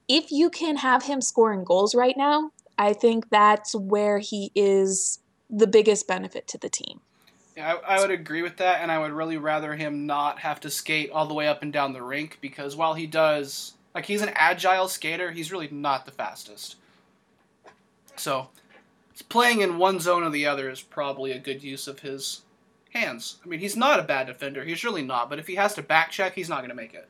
[0.07, 5.21] if you can have him scoring goals right now, I think that's where he is
[5.49, 7.01] the biggest benefit to the team.
[7.57, 10.61] Yeah, I, I, would agree with that, and I would really rather him not have
[10.61, 14.07] to skate all the way up and down the rink because while he does, like,
[14.07, 16.77] he's an agile skater, he's really not the fastest.
[18.16, 18.49] So,
[19.22, 22.42] playing in one zone or the other is probably a good use of his
[22.92, 23.38] hands.
[23.44, 24.64] I mean, he's not a bad defender.
[24.64, 25.30] He's really not.
[25.30, 27.09] But if he has to back check, he's not going to make it.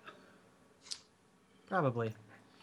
[1.69, 2.13] Probably.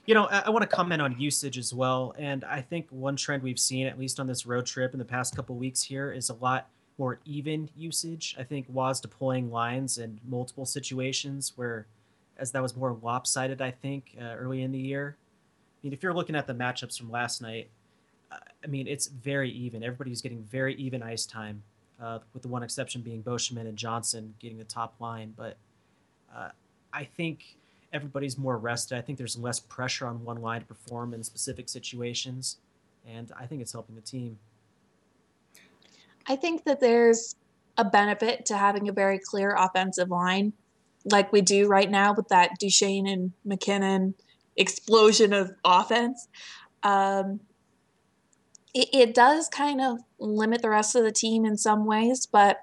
[0.05, 2.15] You know, I, I want to comment on usage as well.
[2.17, 5.05] And I think one trend we've seen, at least on this road trip in the
[5.05, 8.35] past couple weeks here, is a lot more even usage.
[8.39, 11.85] I think was deploying lines in multiple situations where,
[12.37, 15.15] as that was more lopsided, I think, uh, early in the year.
[15.17, 17.69] I mean, if you're looking at the matchups from last night,
[18.67, 19.81] I mean, it's very even.
[19.81, 21.63] Everybody's getting very even ice time,
[22.01, 25.33] uh, with the one exception being Beauchemin and Johnson getting the top line.
[25.37, 25.55] But
[26.35, 26.49] uh,
[26.91, 27.55] I think
[27.93, 28.97] everybody's more rested.
[28.97, 32.57] I think there's less pressure on one line to perform in specific situations,
[33.07, 34.37] and I think it's helping the team.
[36.27, 37.35] I think that there's
[37.77, 40.51] a benefit to having a very clear offensive line,
[41.05, 44.13] like we do right now with that Duchene and MacKinnon
[44.57, 46.27] explosion of offense.
[46.83, 47.39] Um,
[48.77, 52.59] it, it does kind of limit the rest of the team in some ways, but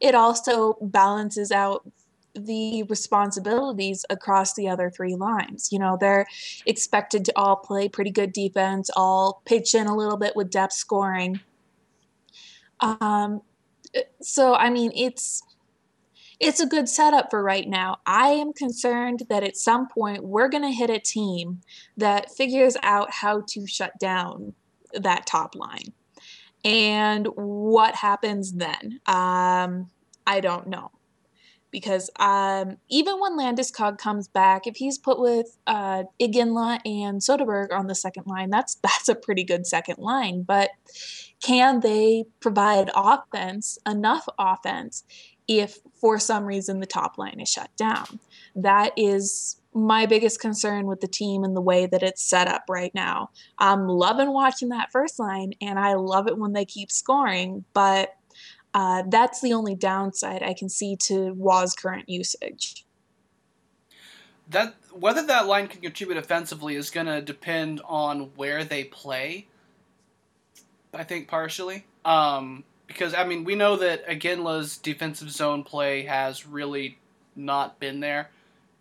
[0.00, 1.90] it also balances out
[2.34, 5.70] the responsibilities across the other three lines.
[5.72, 6.26] You know, they're
[6.66, 10.74] expected to all play pretty good defense, all pitch in a little bit with depth
[10.74, 11.40] scoring.
[12.80, 13.42] Um,
[14.22, 15.42] so I mean, it's
[16.38, 17.96] it's a good setup for right now.
[18.06, 21.62] I am concerned that at some point we're going to hit a team
[21.96, 24.54] that figures out how to shut down
[24.94, 25.92] that top line.
[26.64, 29.00] And what happens then?
[29.06, 29.90] Um,
[30.26, 30.90] I don't know.
[31.70, 37.72] Because um, even when Landeskog comes back, if he's put with uh, Iginla and Soderberg
[37.72, 40.42] on the second line, that's that's a pretty good second line.
[40.42, 40.70] But
[41.42, 45.04] can they provide offense, enough offense,
[45.46, 48.18] if for some reason the top line is shut down?
[48.56, 52.64] That is my biggest concern with the team and the way that it's set up
[52.68, 53.30] right now.
[53.58, 58.14] I'm loving watching that first line, and I love it when they keep scoring, but
[58.74, 62.84] Uh, that's the only downside I can see to Roy's current usage.
[64.50, 69.46] That whether that line can contribute offensively is going to depend on where they play.
[70.92, 76.46] I think partially, um, because I mean we know that Iginla's defensive zone play has
[76.46, 76.98] really
[77.34, 78.30] not been there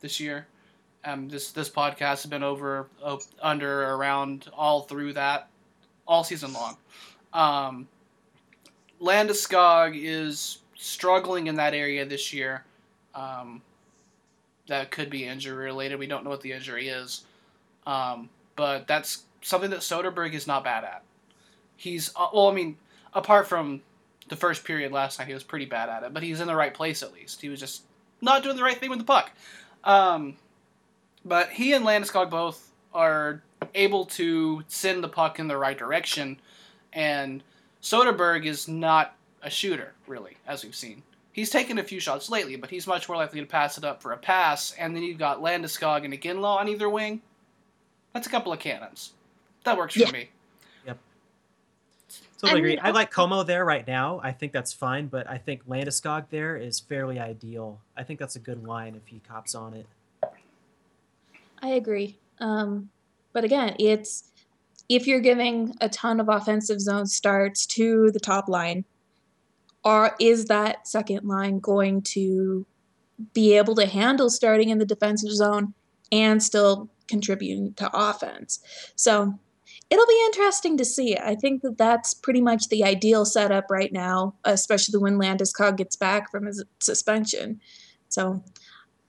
[0.02, 0.48] this year.
[1.06, 5.48] Um, this this podcast has been over uh, under around all through that
[6.08, 6.78] all season long.
[7.34, 7.88] Um,
[9.02, 12.64] Landeskog is struggling in that area this year.
[13.14, 13.62] Um,
[14.68, 15.98] that could be injury related.
[15.98, 17.26] We don't know what the injury is,
[17.86, 21.04] um, but that's something that Soderberg is not bad at.
[21.76, 22.78] He's uh, well, I mean,
[23.14, 23.82] apart from
[24.30, 26.56] the first period last night, he was pretty bad at it, but he's in the
[26.56, 27.42] right place at least.
[27.42, 27.84] He was just
[28.22, 29.32] not doing the right thing with the puck.
[29.84, 30.36] Um,
[31.28, 33.44] but he and Landeskog both are
[33.76, 36.40] able to send the puck in the right direction,
[36.94, 37.44] and
[37.82, 41.04] Soderberg is not a shooter really, as we've seen.
[41.32, 44.02] He's taken a few shots lately, but he's much more likely to pass it up
[44.02, 44.74] for a pass.
[44.80, 47.22] And then you've got Landeskog and Iginla on either wing.
[48.12, 49.14] That's a couple of cannons.
[49.64, 50.12] That works for Yeah.
[50.12, 50.30] me.
[50.88, 50.98] Yep.
[52.40, 52.80] Totally I mean, agree.
[52.80, 54.20] I like Comeau there right now.
[54.24, 57.82] I think that's fine, but I think Landeskog there is fairly ideal.
[57.96, 59.86] I think that's a good line if he cops on it.
[61.62, 62.20] I agree.
[62.40, 62.90] Um,
[63.34, 64.32] but again, it's
[64.90, 68.86] if you're giving a ton of offensive zone starts to the top line,
[69.84, 72.66] or is that second line going to
[73.34, 75.74] be able to handle starting in the defensive zone
[76.12, 78.60] and still contributing to offense?
[78.96, 79.38] So
[79.90, 81.18] it'll be interesting to see.
[81.18, 85.96] I think that that's pretty much the ideal setup right now, especially when Landeskog gets
[85.96, 87.60] back from his suspension.
[88.10, 88.44] So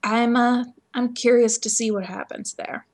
[0.03, 2.85] I'm uh, I'm curious to see what happens there.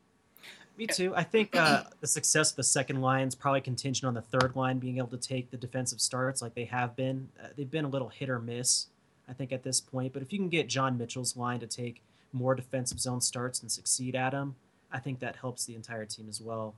[0.77, 1.13] Me too.
[1.15, 4.55] I think uh, the success of the second line is probably contingent on the third
[4.55, 7.29] line being able to take the defensive starts like they have been.
[7.41, 8.87] Uh, they've been a little hit or miss,
[9.29, 10.11] I think, at this point.
[10.11, 12.01] But if you can get John Mitchell's line to take
[12.33, 14.55] more defensive zone starts and succeed at them,
[14.91, 16.75] I think that helps the entire team as well.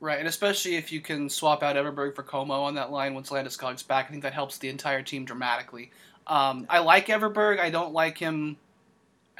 [0.00, 3.30] Right, and especially if you can swap out Everberg for Comeau on that line once
[3.30, 5.92] Landeskog's back, I think that helps the entire team dramatically.
[6.26, 7.60] Um, I like Everberg.
[7.60, 8.56] I don't like him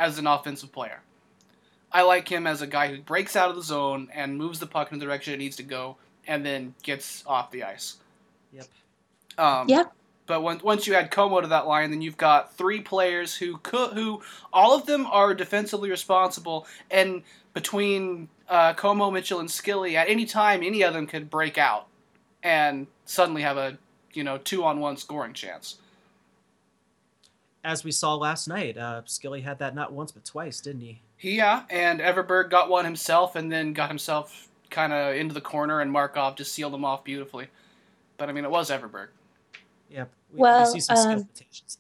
[0.03, 1.01] as an offensive player.
[1.93, 4.67] I like him as a guy who breaks out of the zone and moves the
[4.67, 7.97] puck in the direction it needs to go, and then gets off the ice.
[8.53, 8.67] Yep.
[9.39, 9.85] Um, Yeah.
[10.27, 13.59] But when, once you add Comeau to that line, then you've got three players who
[13.59, 17.23] could, who all of them are defensively responsible, and
[17.55, 21.87] between uh, Comeau, Mitchell, and Skille, at any time, any of them could break out
[22.43, 23.79] and suddenly have a
[24.15, 25.79] you know two on one scoring chance.
[27.65, 31.01] As we saw last night, uh, Skille had that not once but twice, didn't he?
[31.17, 35.41] He, yeah, and Everberg got one himself, and then got himself kind of into the
[35.41, 37.47] corner, and Markov just sealed him off beautifully.
[38.17, 39.09] But I mean, it was Everberg.
[39.91, 40.11] Yep.
[40.33, 41.29] We, Well, we see some skill um,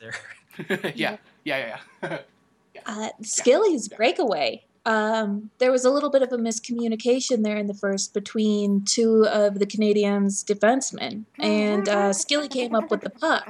[0.00, 0.92] there.
[0.94, 2.18] yeah, yeah, yeah,
[2.74, 2.80] yeah.
[2.86, 4.64] Uh, Skille's breakaway.
[4.84, 9.26] Um, there was a little bit of a miscommunication there in the first between two
[9.28, 13.48] of the Canadiens' defensemen, and uh, Skille came up with the puck.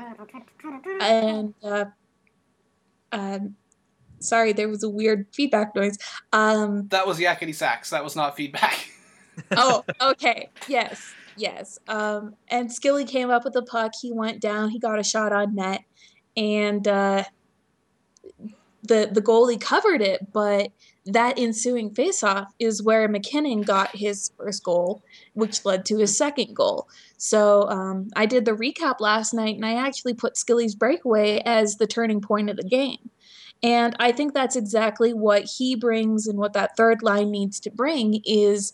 [1.01, 1.87] And uh,
[3.13, 3.57] um,
[4.23, 5.99] sorry, there was a weird feedback noise.
[6.33, 7.91] Um, that was yakety sax.
[7.91, 8.89] That was not feedback.
[9.53, 10.51] oh, okay.
[10.69, 11.79] Yes, yes.
[11.89, 13.93] Um, and Skille came up with the puck.
[14.01, 14.71] He went down.
[14.71, 15.83] He got a shot on net,
[16.37, 17.25] and uh,
[18.83, 20.33] the the goalie covered it.
[20.33, 20.73] But
[21.07, 25.03] that ensuing faceoff is where MacKinnon got his first goal,
[25.35, 26.89] which led to his second goal.
[27.17, 31.77] So um, I did the recap last night, and I actually put Skille's breakaway as
[31.77, 33.11] the turning point of the game.
[33.65, 37.71] And I think that's exactly what he brings and what that third line needs to
[37.71, 38.73] bring is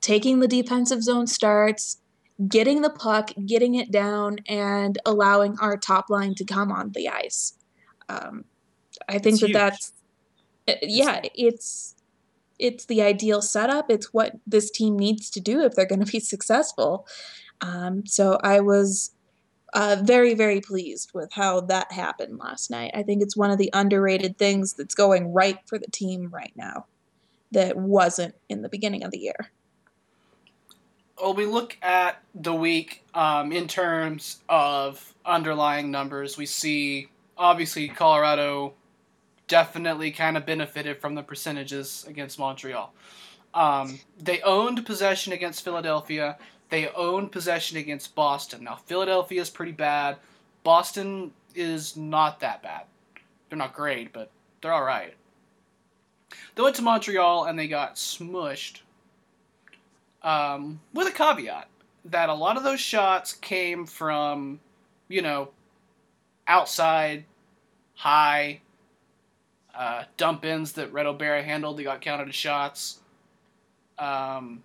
[0.00, 1.98] taking the defensive zone starts,
[2.48, 7.08] getting the puck, getting it down, and allowing our top line to come on the
[7.08, 7.54] ice.
[8.08, 8.44] Um,
[9.08, 9.54] I think It's that huge.
[9.54, 9.92] that's
[10.82, 11.94] yeah, it's
[12.58, 13.90] it's the ideal setup.
[13.90, 17.06] It's what this team needs to do if they're going to be successful.
[17.60, 19.12] Um, so I was
[19.72, 22.90] uh, very very pleased with how that happened last night.
[22.94, 26.52] I think it's one of the underrated things that's going right for the team right
[26.56, 26.86] now
[27.52, 29.50] that wasn't in the beginning of the year.
[31.20, 36.38] Well, we look at the week um, in terms of underlying numbers.
[36.38, 38.74] We see obviously Colorado
[39.50, 42.94] definitely kind of benefited from the percentages against Montreal.
[43.52, 46.38] Um, they owned possession against Philadelphia.
[46.70, 48.64] They owned possession against Boston.
[48.64, 50.16] Now Philadelphia is pretty bad.
[50.62, 52.84] Boston is not that bad.
[53.48, 54.30] They're not great, but
[54.62, 55.14] they're all right.
[56.54, 58.80] They went to Montreal and they got smushed
[60.22, 61.68] um, with a caveat
[62.04, 64.60] that a lot of those shots came from
[65.10, 65.50] you know,
[66.46, 67.24] outside,
[67.94, 68.60] high,
[69.74, 73.00] uh, dump ins that Reto Berra handled that got counted as shots.
[73.98, 74.62] Um,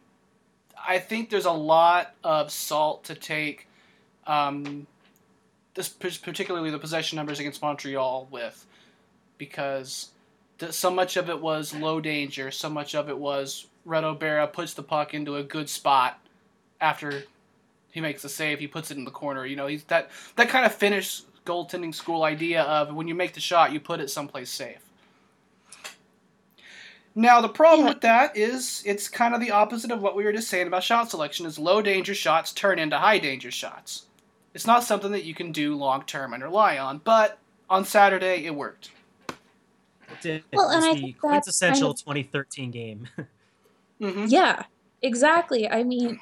[0.87, 3.67] I think there's a lot of salt to take,
[4.27, 4.87] um,
[5.73, 8.65] this particularly the possession numbers against Montreal with,
[9.37, 10.09] because
[10.69, 14.73] so much of it was low danger, so much of it was Reto Berra puts
[14.73, 16.19] the puck into a good spot
[16.79, 17.23] after
[17.91, 19.45] he makes the save, he puts it in the corner.
[19.45, 23.33] You know, he's that that kind of Finnish goaltending school idea of when you make
[23.33, 24.84] the shot, you put it someplace safe.
[27.15, 27.93] Now the problem Yeah.
[27.93, 30.84] with that is it's kind of the opposite of what we were just saying about
[30.84, 34.06] shot selection is low danger shots turn into high danger shots.
[34.54, 38.45] It's not something that you can do long term and rely on, but on Saturday
[38.45, 38.91] it worked.
[39.30, 40.43] It did.
[40.54, 43.08] Well, it and was I think quintessential kind 2013 game.
[44.01, 44.63] hmm Yeah,
[45.01, 45.69] exactly.
[45.69, 46.19] I mean,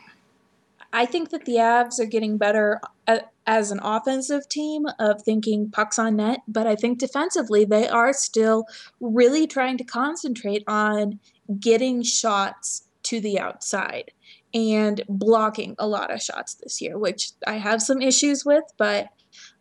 [0.92, 5.70] I think that the Avs are getting better a- as an offensive team of thinking
[5.70, 8.66] pucks on net, but I think defensively they are still
[9.00, 11.20] really trying to concentrate on
[11.60, 14.12] getting shots to the outside
[14.54, 19.08] and blocking a lot of shots this year, which I have some issues with, but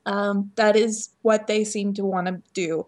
[0.07, 2.87] um, that is what they seem to want to do.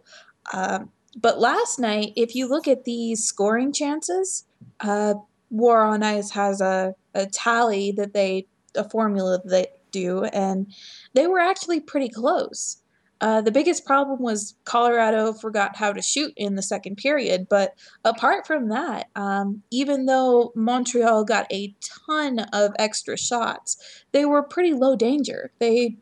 [0.52, 4.44] Um, but last night, if you look at these scoring chances,
[4.80, 5.14] uh,
[5.50, 10.72] War on Ice has a, a tally that they, a formula that do, and
[11.14, 12.78] they were actually pretty close.
[13.20, 17.74] Uh, the biggest problem was Colorado forgot how to shoot in the second period, but
[18.04, 21.74] apart from that, um, even though Montreal got a
[22.06, 25.52] ton of extra shots, they were pretty low danger.
[25.58, 25.96] They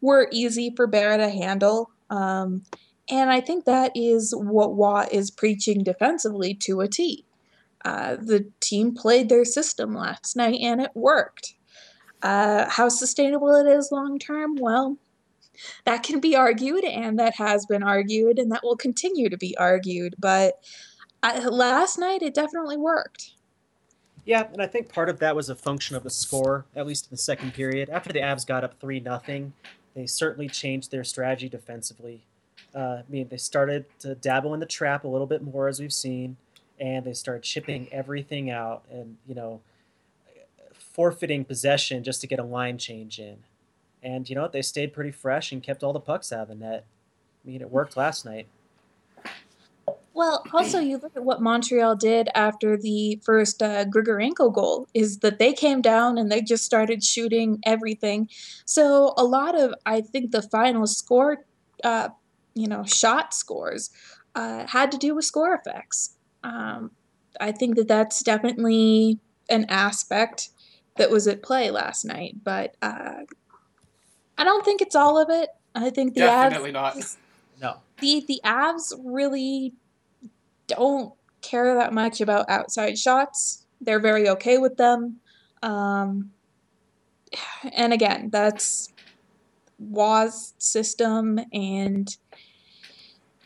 [0.00, 1.90] were easy for Berra to handle.
[2.10, 2.62] Um,
[3.10, 7.24] and I think that is what Roy is preaching defensively to a T.
[7.84, 11.54] Uh, the team played their system last night and it worked.
[12.22, 14.98] Uh, how sustainable it is long term, well,
[15.84, 19.56] that can be argued and that has been argued and that will continue to be
[19.56, 20.14] argued.
[20.18, 20.58] But
[21.22, 23.32] uh, last night it definitely worked.
[24.24, 27.06] Yeah, and I think part of that was a function of the score, at least
[27.06, 27.88] in the second period.
[27.88, 29.54] After the Avs got up three nothing,
[29.94, 32.22] they certainly changed their strategy defensively.
[32.74, 35.80] Uh, I mean, they started to dabble in the trap a little bit more, as
[35.80, 36.36] we've seen,
[36.78, 39.60] and they started chipping everything out and you know
[40.92, 43.38] forfeiting possession just to get a line change in.
[44.02, 44.52] And you know what?
[44.52, 46.84] They stayed pretty fresh and kept all the pucks out of the net.
[47.44, 48.46] I mean, it worked last night.
[50.12, 55.18] Well, also you look at what Montreal did after the first uh, Grigorenko goal is
[55.18, 58.28] that they came down and they just started shooting everything.
[58.64, 61.44] So a lot of I think the final score,
[61.84, 62.08] uh,
[62.54, 63.90] you know, shot scores
[64.34, 66.16] uh, had to do with score effects.
[66.42, 66.90] Um,
[67.40, 70.50] I think that that's definitely an aspect
[71.00, 73.24] that was at play last night, but uh,
[74.36, 75.48] I don't think it's all of it.
[75.74, 77.16] I think the Definitely Avs, not.
[77.60, 79.72] No, the the Avs really
[80.66, 83.64] don't care that much about outside shots.
[83.80, 85.20] They're very okay with them.
[85.62, 86.32] Um,
[87.72, 88.92] and again, that's
[89.78, 92.14] Roy's system and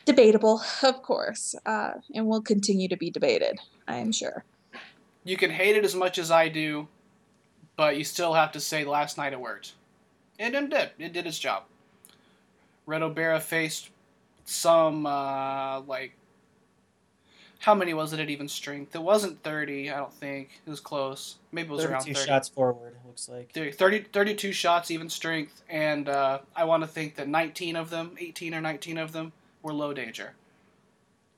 [0.06, 4.44] debatable, of course, uh, and will continue to be debated, I am sure.
[5.22, 6.88] You can hate it as much as I do,
[7.76, 9.72] but you still have to say last night it worked.
[10.38, 10.90] And it did.
[10.98, 11.64] It did its job.
[12.86, 13.90] Reto Berra faced
[14.44, 16.14] some, uh, like,
[17.60, 18.94] how many was it at even strength?
[18.94, 20.60] It wasn't 30, I don't think.
[20.66, 21.36] It was close.
[21.50, 22.28] Maybe it was around 32 30.
[22.28, 23.52] shots forward, looks like.
[23.52, 28.16] 30, 32 shots, even strength, and uh, I want to think that 19 of them,
[28.18, 29.32] 18 or 19 of them,
[29.62, 30.34] were low danger.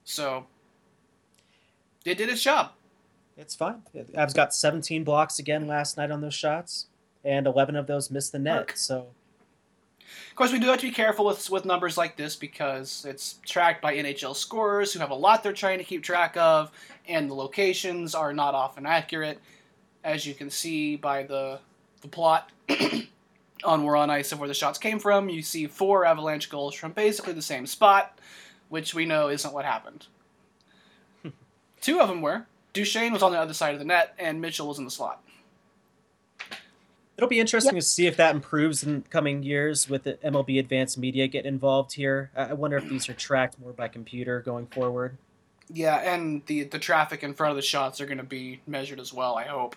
[0.02, 0.46] So,
[2.04, 2.72] it did its job.
[3.36, 3.82] It's fine.
[3.94, 6.86] Avs got 17 blocks again last night on those shots,
[7.24, 8.72] and 11 of those missed the net.
[8.76, 9.08] So
[10.30, 13.38] Of course, we do have to be careful with with numbers like this because it's
[13.44, 16.70] tracked by NHL scorers who have a lot they're trying to keep track of,
[17.06, 19.38] and the locations are not often accurate,
[20.02, 21.58] as you can see by the
[22.00, 22.50] the plot
[23.64, 25.28] on War on Ice of where the shots came from.
[25.28, 28.18] You see four Avalanche goals from basically the same spot,
[28.70, 30.06] which we know isn't what happened.
[31.82, 32.46] Two of them were.
[32.76, 35.22] Duchene was on the other side of the net, and Mitchell was in the slot.
[37.16, 40.98] it'll be interesting to see if that improves in coming years with the MLB Advanced
[40.98, 42.30] Media getting involved here.
[42.36, 45.16] I I wonder if these are tracked more by computer going forward.
[45.72, 49.00] Yeah, and the the traffic in front of the shots are going to be measured
[49.00, 49.36] as well.
[49.36, 49.74] I hope.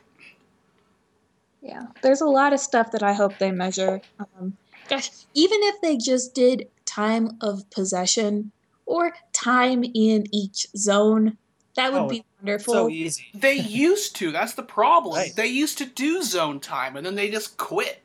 [1.61, 4.01] Yeah, there's a lot of stuff that I hope they measure.
[4.19, 4.55] Um,
[4.89, 8.51] gosh, even if they just did time of possession
[8.85, 11.37] or time in each zone,
[11.75, 12.73] that would Oh, be wonderful.
[12.73, 13.25] So easy.
[13.33, 14.31] They used to.
[14.31, 15.15] That's the problem.
[15.15, 15.35] Right.
[15.35, 18.01] They used to do zone time, and then they just quit.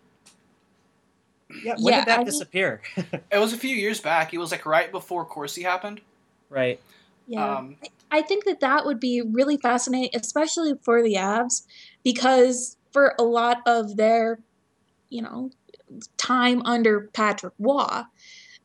[1.63, 2.81] Yeah, when Yeah, did that I mean- disappear?
[3.31, 4.33] It was a few years back.
[4.35, 6.01] It was like right before Corsi happened.
[6.51, 6.81] right.
[7.27, 7.57] Yeah.
[7.57, 7.77] Um,
[8.11, 11.63] I think that that would be really fascinating, especially for the Avs,
[12.03, 14.41] because for a lot of their,
[15.09, 15.51] you know,
[16.19, 18.03] time under Patrick Roy,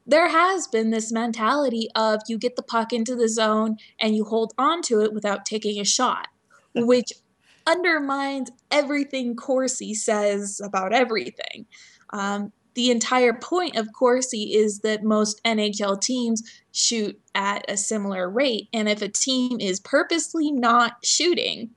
[0.10, 4.26] there has been this mentality of you get the puck into the zone and you
[4.26, 6.28] hold on to it without taking a shot,
[6.76, 7.14] which
[7.68, 11.68] undermines everything Corsi says about everything.
[12.10, 18.30] Um, the entire point of Corsi is that most NHL teams shoot at a similar
[18.30, 18.70] rate.
[18.74, 21.72] And if a team is purposely not shooting,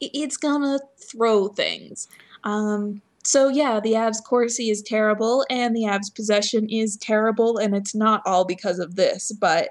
[0.00, 2.08] it's gonna throw things.
[2.44, 7.74] Um, so yeah, the Avs Corsi is terrible, and the Avs possession is terrible, and
[7.74, 9.30] it's not all because of this.
[9.32, 9.70] But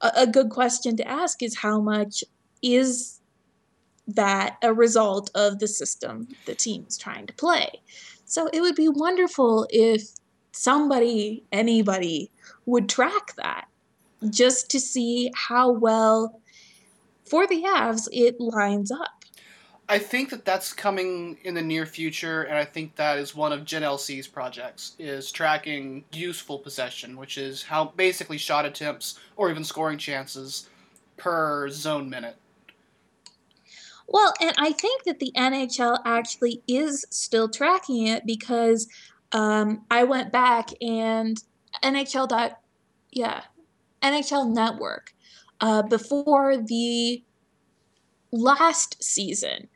[0.00, 2.24] a, a good question to ask is how much
[2.62, 3.20] is
[4.06, 7.68] that a result of the system the team is trying to play?
[8.24, 10.08] So it would be wonderful if
[10.52, 12.30] somebody, anybody,
[12.66, 13.68] would track that
[14.30, 16.40] just to see how well
[17.24, 19.17] for the Avs it lines up.
[19.90, 23.52] I think that that's coming in the near future, and I think that is one
[23.52, 29.50] of Jen LC's projects is tracking useful possession, which is how basically shot attempts or
[29.50, 30.68] even scoring chances
[31.16, 32.36] per zone minute.
[34.06, 38.88] Well, and I think that the NHL actually is still tracking it because
[39.32, 41.42] um, I went back and
[41.82, 42.60] NHL dot
[43.10, 43.42] yeah
[44.02, 45.14] NHL Network
[45.60, 47.22] uh, before the
[48.30, 49.68] last season.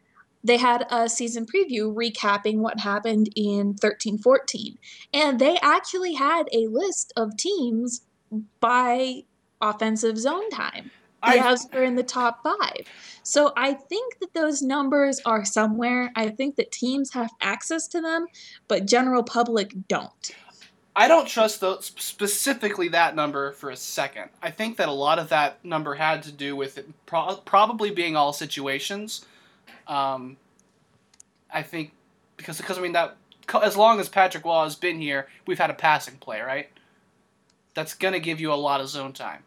[0.44, 4.78] They had a season preview recapping what happened in 13 14.
[5.14, 8.02] And they actually had a list of teams
[8.60, 9.24] by
[9.60, 10.90] offensive zone time.
[11.22, 12.86] The Avs were in the top five.
[13.22, 16.10] So I think that those numbers are somewhere.
[16.16, 18.26] I think that teams have access to them,
[18.66, 20.32] but general public don't.
[20.94, 24.28] I don't trust those, specifically that number for a second.
[24.42, 27.90] I think that a lot of that number had to do with it pro- probably
[27.90, 29.24] being all situations.
[29.86, 30.36] Um,
[31.52, 31.92] I think
[32.36, 33.16] because because I mean that
[33.62, 36.68] as long as Patrick Roy has been here, we've had a passing play, right?
[37.74, 39.42] That's gonna give you a lot of zone time.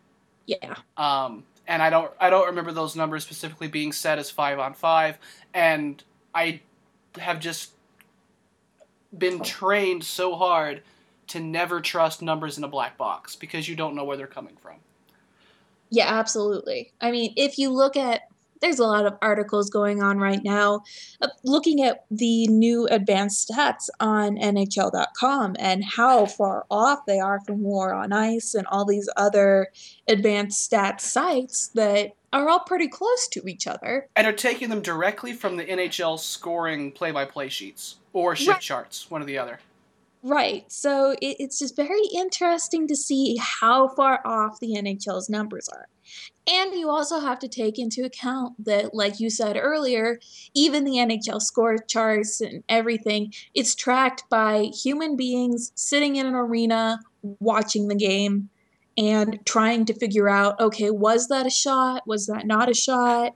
[0.45, 0.75] Yeah.
[0.97, 4.73] Um, and I don't I don't remember those numbers specifically being set as five on
[4.73, 5.17] five,
[5.53, 6.03] and
[6.33, 6.61] I
[7.17, 7.71] have just
[9.17, 10.83] been trained so hard
[11.27, 14.55] to never trust numbers in a black box because you don't know where they're coming
[14.61, 14.75] from.
[15.89, 16.91] Yeah, absolutely.
[17.01, 18.23] I mean, if you look at
[18.65, 20.81] there's a lot of articles going on right now
[21.21, 27.39] uh, looking at the new advanced stats on NHL.com and how far off they are
[27.41, 29.67] from War on Ice and all these other
[30.07, 34.09] advanced stats sites that are all pretty close to each other.
[34.15, 38.61] And are taking them directly from the NHL scoring play-by-play sheets or shift Right.
[38.61, 39.59] charts, one or the other.
[40.27, 40.65] Right.
[40.71, 45.87] So it, it's just very interesting to see how far off the NHL's numbers are.
[46.51, 50.19] And you also have to take into account that, like you said earlier,
[50.55, 56.33] even the NHL score charts and everything, it's tracked by human beings sitting in an
[56.33, 58.49] arena watching the game
[58.97, 62.01] and trying to figure out okay, was that a shot?
[62.07, 63.35] Was that not a shot?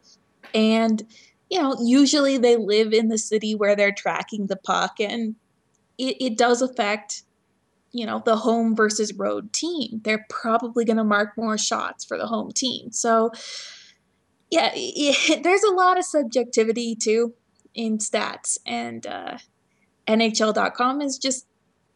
[0.56, 1.04] And,
[1.52, 5.36] you know, usually they live in the city where they're tracking the puck and
[6.00, 7.24] it, it does affect
[7.92, 10.02] you know the home versus road team.
[10.04, 12.92] They're probably going to mark more shots for the home team.
[12.92, 13.32] So
[14.50, 17.34] yeah it, there's a lot of subjectivity too
[17.74, 18.58] in stats.
[18.66, 19.38] And uh,
[20.08, 21.46] nhl.com is just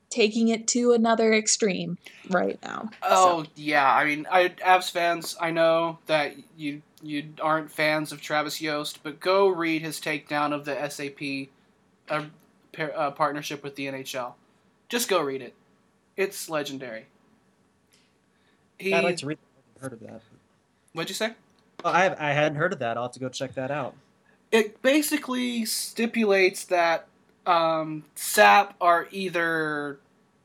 [0.10, 1.98] taking it to another extreme
[2.30, 2.90] right now.
[3.02, 8.22] Oh yeah, I mean, I Avs fans, I know that you you aren't fans of
[8.22, 11.50] Travis Yost, but go read his takedown of the SAP
[12.10, 12.26] uh,
[12.74, 14.34] par- uh, partnership with the NHL.
[14.90, 15.54] Just go read it.
[16.18, 17.06] It's legendary.
[18.78, 19.38] He, I'd like to read.
[19.80, 20.22] Heard of that.
[20.94, 21.34] what'd you say?
[21.84, 22.98] Well, I I hadn't heard of that.
[22.98, 23.96] I'll have to go check that out.
[24.52, 27.08] It basically stipulates that
[27.46, 30.00] um, SAP are either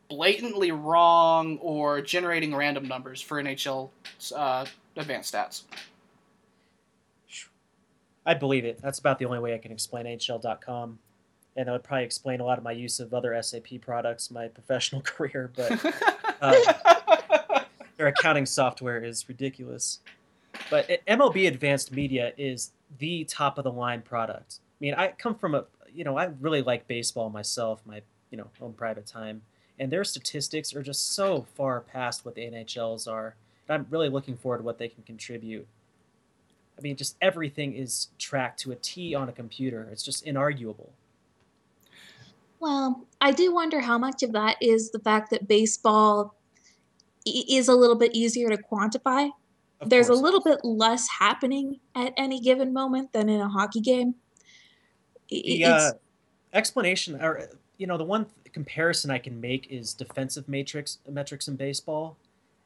[0.08, 3.90] blatantly wrong or generating random numbers for NHL
[4.34, 4.64] uh,
[4.96, 5.62] advanced stats.
[8.24, 8.80] I believe it.
[8.82, 10.98] That's about the only way I can explain NHL.com.
[11.58, 14.46] And that would probably explain a lot of my use of other SAP products, my
[14.46, 15.94] professional career, but
[16.40, 17.64] uh,
[17.96, 19.98] their accounting software is ridiculous.
[20.70, 24.60] But MLB Advanced Media is the top of the line product.
[24.60, 28.38] I mean, I come from a, you know, I really like baseball myself, my, you
[28.38, 29.42] know, own private time,
[29.80, 33.34] and their statistics are just so far past what the NHLs are.
[33.68, 35.66] And I'm really looking forward to what they can contribute.
[36.78, 39.88] I mean, just everything is tracked to a T on a computer.
[39.90, 40.90] It's just inarguable.
[42.60, 46.34] Well, I do wonder how much of that is the fact that baseball
[47.24, 49.30] is a little bit easier to quantify.
[49.80, 50.18] Of There's course.
[50.18, 54.14] a little bit less happening at any given moment than in a hockey game.
[55.30, 55.90] I- the uh,
[56.54, 61.48] explanation or you know the one th- comparison i can make is defensive matrix metrics
[61.48, 62.16] in baseball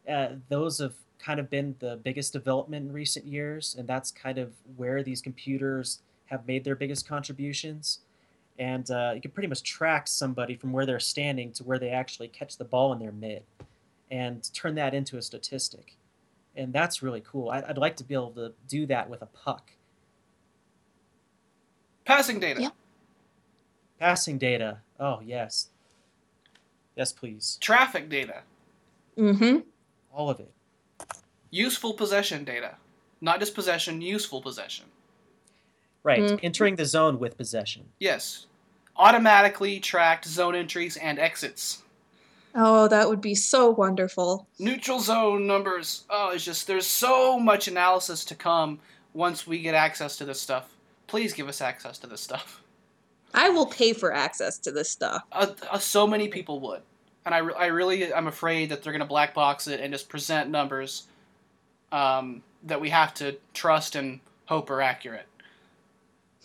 [0.08, 4.38] uh, those have kind of been the biggest development in recent years and that's kind
[4.38, 7.98] of where these computers have made their biggest contributions
[8.58, 11.90] and uh, you can pretty much track somebody from where they're standing to where they
[11.90, 13.44] actually catch the ball in their mitt
[14.10, 15.96] and turn that into a statistic
[16.56, 19.26] and that's really cool I'd, I'd like to be able to do that with a
[19.26, 19.72] puck
[22.04, 22.62] Passing data.
[22.62, 22.68] Yeah.
[23.98, 24.78] Passing data.
[24.98, 25.68] Oh, yes.
[26.96, 27.58] Yes, please.
[27.60, 28.42] Traffic data.
[29.16, 29.64] Mm Mhm.
[30.12, 30.52] All of it.
[31.50, 32.76] Useful possession data.
[33.20, 34.86] Not just possession, useful possession.
[36.04, 36.20] Right.
[36.20, 36.40] Mhm.
[36.42, 37.84] Entering the zone with possession.
[38.00, 38.46] Yes.
[38.96, 41.82] Automatically tracked zone entries and exits.
[42.54, 44.46] Oh, that would be so wonderful.
[44.58, 46.04] Neutral zone numbers.
[46.10, 48.80] Oh, it's just, there's so much analysis to come
[49.14, 50.74] once we get access to this stuff.
[51.06, 52.62] Please give us access to this stuff.
[53.32, 55.22] I will pay for access to this stuff.
[55.32, 56.82] Uh, uh, so many people would.
[57.24, 59.92] And I, re- I really, I'm afraid that they're going to black box it and
[59.92, 61.06] just present numbers
[61.90, 65.26] um, that we have to trust and hope are accurate.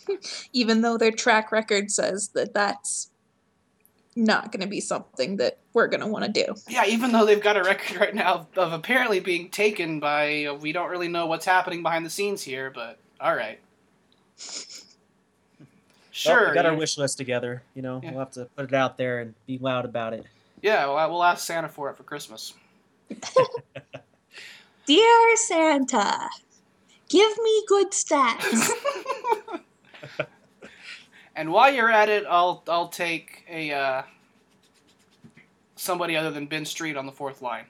[0.52, 3.10] even though their track record says that that's
[4.16, 6.54] not going to be something that we're going to want to do.
[6.68, 10.46] Yeah, even though they've got a record right now of, of apparently being taken by,
[10.46, 13.58] uh, we don't really know what's happening behind the scenes here, but all right.
[16.26, 16.48] Well, Sure.
[16.48, 17.62] we got our wish list together.
[17.76, 18.10] You know, Yeah.
[18.10, 20.26] we'll have to put it out there and be loud about it.
[20.62, 22.54] Yeah, well, we'll ask Santa for it for Christmas.
[24.86, 26.28] Dear Santa,
[27.08, 28.68] give me good stats.
[31.38, 34.02] And while you're at it, I'll I'll take a uh,
[35.76, 37.66] somebody other than Ben Street on the fourth line.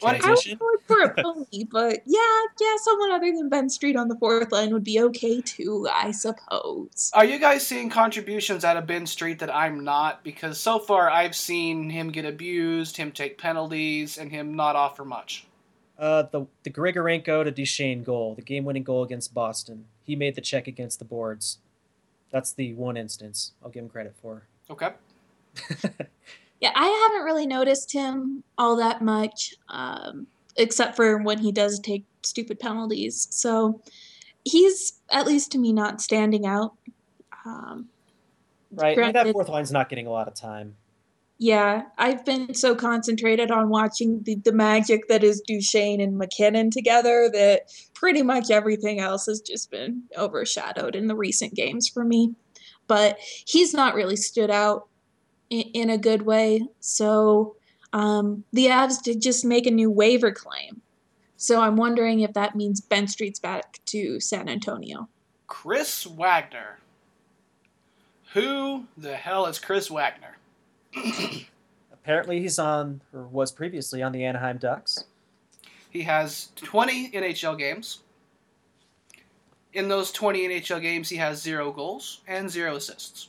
[0.00, 3.96] What- I was going for a pony, but yeah, yeah, someone other than Ben Street
[3.96, 7.10] on the fourth line would be okay too, I suppose.
[7.14, 10.22] Are you guys seeing contributions out of Ben Street that I'm not?
[10.22, 15.06] Because so far I've seen him get abused, him take penalties, and him not offer
[15.06, 15.46] much.
[15.98, 19.86] Uh, the the Grigorenko to Duchene goal, the game-winning goal against Boston.
[20.10, 21.58] He made the check against the boards.
[22.32, 24.48] That's the one instance I'll give him credit for.
[24.68, 24.90] Okay.
[26.60, 31.80] Yeah, I haven't really noticed him all that much, um, except for when he does
[31.80, 33.28] take stupid penalties.
[33.30, 33.80] So
[34.44, 36.74] he's, at least to me, not standing out.
[37.46, 37.88] Um,
[38.72, 38.98] right.
[38.98, 40.76] I mean, that fourth line's not getting a lot of time.
[41.38, 46.70] Yeah, I've been so concentrated on watching the, the magic that is Duchene and MacKinnon
[46.70, 47.62] together that
[48.00, 52.34] pretty much everything else has just been overshadowed in the recent games for me.
[52.88, 54.88] But he's not really stood out
[55.50, 56.66] in, in a good way.
[56.80, 57.56] So
[57.92, 60.80] um, the Avs did just make a new waiver claim.
[61.36, 65.06] So I'm wondering if that means Ben Street's back to San Antonio.
[65.46, 66.78] Chris Wagner.
[68.32, 70.38] Who the hell is Chris Wagner?
[71.92, 75.04] Apparently, he's on or was previously on the Anaheim Ducks.
[75.90, 77.98] He has 20 NHL games.
[79.72, 83.28] In those 20 NHL games, he has zero goals and zero assists.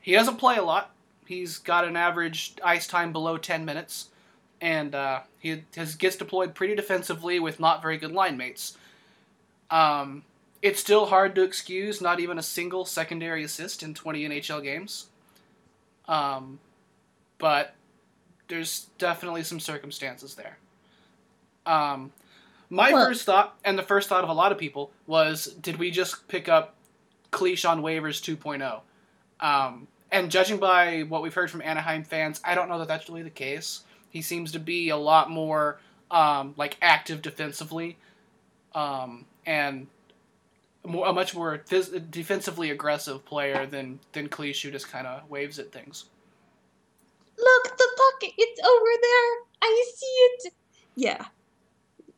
[0.00, 0.94] He doesn't play a lot.
[1.26, 4.08] He's got an average ice time below 10 minutes,
[4.60, 8.76] and uh, he has, gets deployed pretty defensively with not very good line mates.
[9.70, 10.24] Um,
[10.62, 15.06] it's still hard to excuse not even a single secondary assist in 20 NHL games.
[16.08, 16.58] Um,
[17.38, 17.74] but
[18.48, 20.58] there's definitely some circumstances there.
[21.66, 22.12] Um,
[22.68, 25.90] my first thought, and the first thought of a lot of people, was did we
[25.90, 26.76] just pick up
[27.30, 28.80] Cliche on waivers 2.0?
[29.40, 33.08] Um, and judging by what we've heard from Anaheim fans, I don't know that that's
[33.08, 33.82] really the case.
[34.08, 35.80] He seems to be a lot more
[36.10, 37.96] um, like active defensively,
[38.74, 39.86] um, and
[40.84, 45.28] more, a much more phys- defensively aggressive player than than Cliche, who just kind of
[45.30, 46.06] waves at things.
[47.38, 48.30] Look, the puck!
[48.36, 49.36] it's over there.
[49.62, 50.54] I see it.
[50.96, 51.26] Yeah.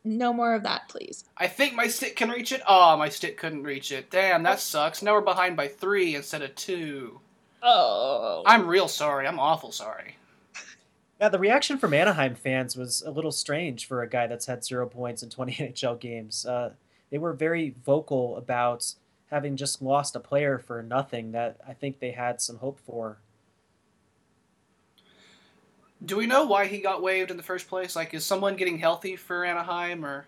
[0.04, 1.24] No more of that, please.
[1.36, 2.60] I think my stick can reach it.
[2.66, 4.10] Oh, my stick couldn't reach it.
[4.10, 5.02] Damn, that sucks.
[5.02, 7.20] Now we're behind by three instead of two.
[7.62, 8.42] Oh.
[8.44, 9.26] I'm real sorry.
[9.26, 10.16] I'm awful sorry.
[11.20, 14.64] Yeah, the reaction from Anaheim fans was a little strange for a guy that's had
[14.64, 16.44] zero points in 20 NHL games.
[16.44, 16.72] Uh,
[17.10, 18.94] they were very vocal about
[19.30, 23.18] having just lost a player for nothing that I think they had some hope for.
[26.04, 27.94] Do we know why he got waived in the first place?
[27.94, 30.26] Like, is someone getting healthy for Anaheim or?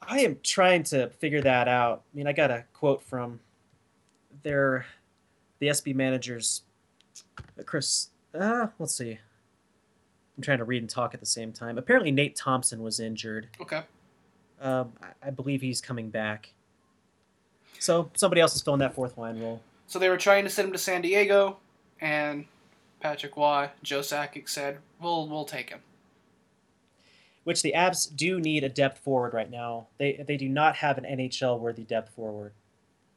[0.00, 2.02] I am trying to figure that out.
[2.12, 3.40] I mean, I got a quote from
[4.42, 4.86] their
[5.58, 6.62] the SB managers,
[7.38, 8.08] uh, Chris.
[8.34, 9.18] Uh, let's see.
[10.36, 11.78] I'm trying to read and talk at the same time.
[11.78, 13.48] Apparently, Nate Thompson was injured.
[13.60, 13.82] Okay.
[14.60, 16.52] Um, I, I believe he's coming back.
[17.78, 19.62] So somebody else is filling that fourth line role.
[19.86, 21.58] So they were trying to send him to San Diego,
[22.00, 22.44] and
[23.00, 25.80] Patrick Roy, Joe Sakic said, "We'll we'll take him."
[27.44, 29.86] Which the Avs do need a depth forward right now.
[29.98, 32.52] They they do not have an NHL worthy depth forward.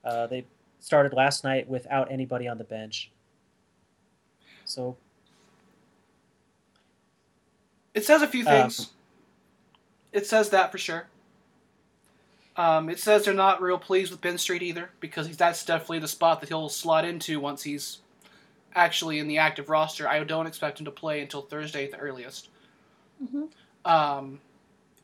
[0.04, 0.46] Uh, they
[0.80, 3.12] started last night without anybody on the bench.
[4.66, 4.96] So
[7.94, 8.92] It says a few Um, things.
[10.14, 11.08] it says that for sure.
[12.56, 16.00] Um, it says they're not real pleased with Ben Street either because he's, that's definitely
[16.00, 18.00] the spot that he'll slot into once he's
[18.76, 20.08] actually in the active roster.
[20.08, 22.50] I don't expect him to play until Thursday at the earliest.
[23.20, 23.46] hmm
[23.86, 24.42] Um,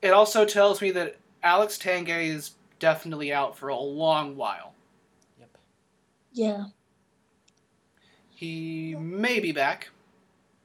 [0.01, 4.73] it also tells me that Alex Tanguay is definitely out for a long while.
[5.39, 5.57] yep.
[6.33, 6.65] Yeah.
[8.29, 9.89] He may be back,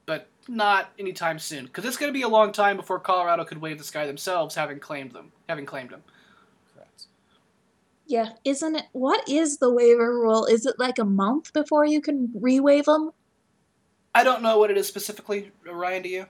[0.05, 3.61] but not anytime soon because it's going to be a long time before Colorado could
[3.61, 6.03] waive this guy themselves, having claimed them, having claimed him.
[8.11, 8.39] Correct.
[8.45, 8.51] Yeah.
[8.51, 8.85] Isn't it?
[8.91, 10.45] What is the waiver rule?
[10.45, 13.11] Is it like a month before you can re-waive them?
[14.13, 16.03] I don't know what it is specifically, Ryan.
[16.03, 16.25] Do you?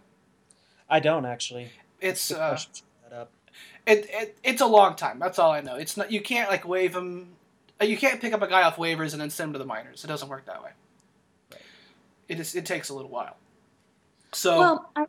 [0.90, 1.70] I don't actually.
[2.00, 3.32] It's uh, question to look that up.
[3.88, 5.18] it, it it's a long time.
[5.20, 5.76] That's all I know.
[5.76, 7.30] It's not you can't like waive him.
[7.82, 9.66] uh, You can't pick up a guy off waivers and then send him to the
[9.66, 10.04] minors.
[10.04, 10.70] It doesn't work that way.
[11.52, 11.62] Right.
[12.28, 12.56] It is.
[12.56, 13.38] It takes a little while.
[14.34, 15.06] So Well, I,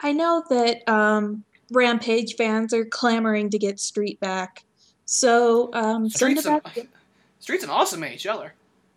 [0.00, 4.65] I know that um, Rampage fans are clamoring to get Street back.
[5.06, 6.60] So um, Street's an.
[7.38, 8.50] Street's an awesome AHLer.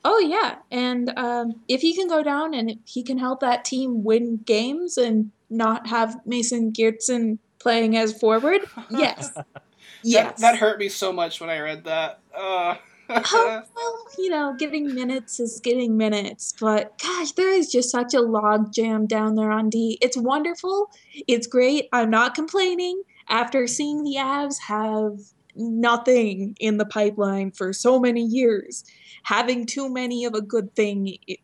[0.03, 3.65] Oh yeah, and um, if he can go down and if he can help that
[3.65, 9.31] team win games and not have Mason Geertsen playing as forward, yes,
[10.03, 10.39] yes.
[10.39, 12.19] That, that hurt me so much when I read that.
[12.35, 12.75] Uh,
[13.11, 18.13] Oh, well, you know, getting minutes is getting minutes, but gosh, there is just such
[18.13, 19.97] a log jam down there on D.
[19.99, 20.91] It's wonderful.
[21.27, 21.89] It's great.
[21.91, 23.01] I'm not complaining.
[23.27, 25.19] After seeing the Avs have
[25.55, 28.83] nothing in the pipeline for so many years,
[29.23, 31.39] having too many of a good thing, it,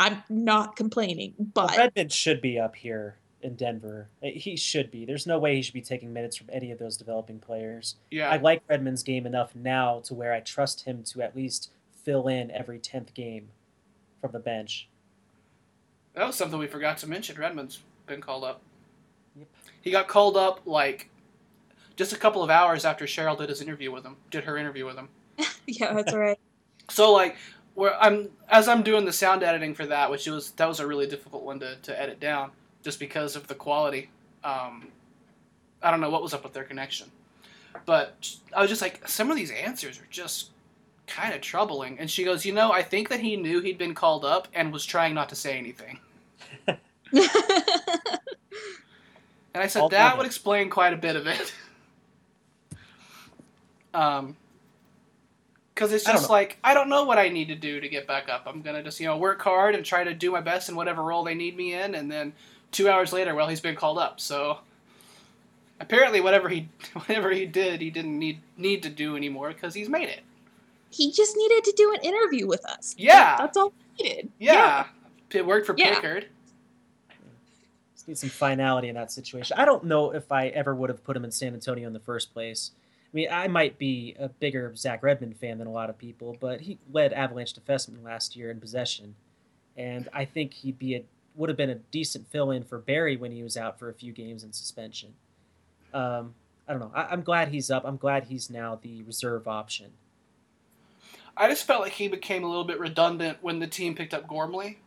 [0.00, 1.34] I'm not complaining.
[1.38, 4.08] But Redmond should be up here in Denver.
[4.22, 5.04] Uh, He should be.
[5.04, 7.96] There's no way he should be taking minutes from any of those developing players.
[8.10, 8.28] yeah.
[8.30, 11.70] I like Redmond's game enough now to where I trust him to at least
[12.04, 13.48] fill in every tenth game
[14.20, 14.88] from the bench.
[16.14, 17.36] That was something we forgot to mention.
[17.38, 18.60] Redmond's been called up.
[19.36, 19.46] Yep.
[19.82, 21.08] He got called up like
[21.98, 24.16] just a couple of hours after Cheryl did his interview with him.
[24.30, 25.08] Did her interview with him.
[25.66, 26.38] yeah, that's right.
[26.88, 27.36] So like,
[27.74, 30.86] where I'm as I'm doing the sound editing for that, which was that was a
[30.86, 34.10] really difficult one to, to edit down, just because of the quality.
[34.44, 34.88] Um,
[35.82, 37.10] I don't know what was up with their connection,
[37.84, 40.50] but I was just like, some of these answers are just
[41.06, 41.98] kind of troubling.
[41.98, 44.72] And she goes, you know, I think that he knew he'd been called up and
[44.72, 45.98] was trying not to say anything.
[49.58, 51.52] And I said All that would explain quite a bit of it.
[53.98, 54.36] Um,
[55.74, 56.32] because it's just know.
[56.32, 58.44] like I don't know what I need to do to get back up.
[58.46, 61.02] I'm gonna just you know work hard and try to do my best in whatever
[61.02, 62.32] role they need me in, and then
[62.72, 64.18] two hours later, well, he's been called up.
[64.20, 64.58] So
[65.80, 69.88] apparently, whatever he whatever he did, he didn't need need to do anymore because he's
[69.88, 70.20] made it.
[70.90, 72.94] he just needed to do an interview with us.
[72.98, 73.14] Yeah.
[73.36, 74.30] That- that's all he needed.
[74.38, 74.86] Yeah,
[75.30, 75.94] it worked for Yeah.
[75.94, 76.26] Pickard.
[77.94, 79.56] Just need some finality in that situation.
[79.58, 82.00] I don't know if I ever would have put him in San Antonio in the
[82.00, 82.70] first place.
[83.12, 86.36] I mean, I might be a bigger Zach Redmond fan than a lot of people,
[86.40, 89.14] but he led Avalanche defenseman last year in possession,
[89.76, 91.04] and I think he'd be a
[91.38, 94.12] would have been a decent fill-in for Barrie when he was out for a few
[94.12, 95.14] games in suspension.
[95.94, 96.34] Um,
[96.66, 96.90] I don't know.
[96.92, 97.84] I, I'm glad he's up.
[97.86, 99.92] I'm glad he's now the reserve option.
[101.36, 104.26] I just felt like he became a little bit redundant when the team picked up
[104.26, 104.80] Gormley.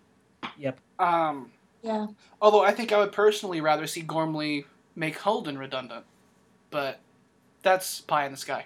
[0.58, 0.80] Yep.
[1.00, 1.52] Um,
[1.82, 2.08] Yeah.
[2.42, 4.66] Although I think I would personally rather see Gormley
[4.96, 6.04] make Holden redundant,
[6.70, 7.00] but
[7.62, 8.66] that's pie in the sky.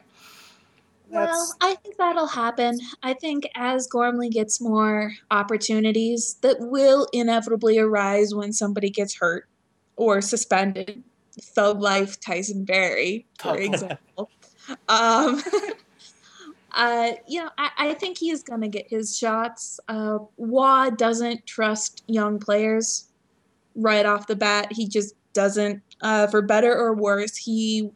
[1.10, 2.80] Well, I think that'll happen.
[3.04, 9.48] I think as Gormley gets more opportunities, that will inevitably arise when somebody gets hurt
[9.96, 11.04] or suspended.
[11.40, 14.30] Thug Life Tyson Barrie, for example.
[14.88, 15.42] um,
[16.72, 19.80] uh, you know, I, I think he's going to get his shots.
[19.88, 23.10] Uh, Roy doesn't trust young players
[23.76, 24.72] right off the bat.
[24.72, 27.36] He just doesn't, uh, for better or worse.
[27.36, 27.90] He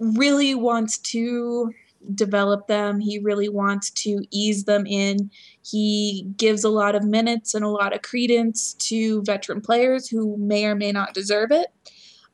[0.00, 1.72] really wants to
[2.14, 2.98] develop them.
[2.98, 5.30] He really wants to ease them in.
[5.62, 10.36] He gives a lot of minutes and a lot of credence to veteran players who
[10.38, 11.66] may or may not deserve it.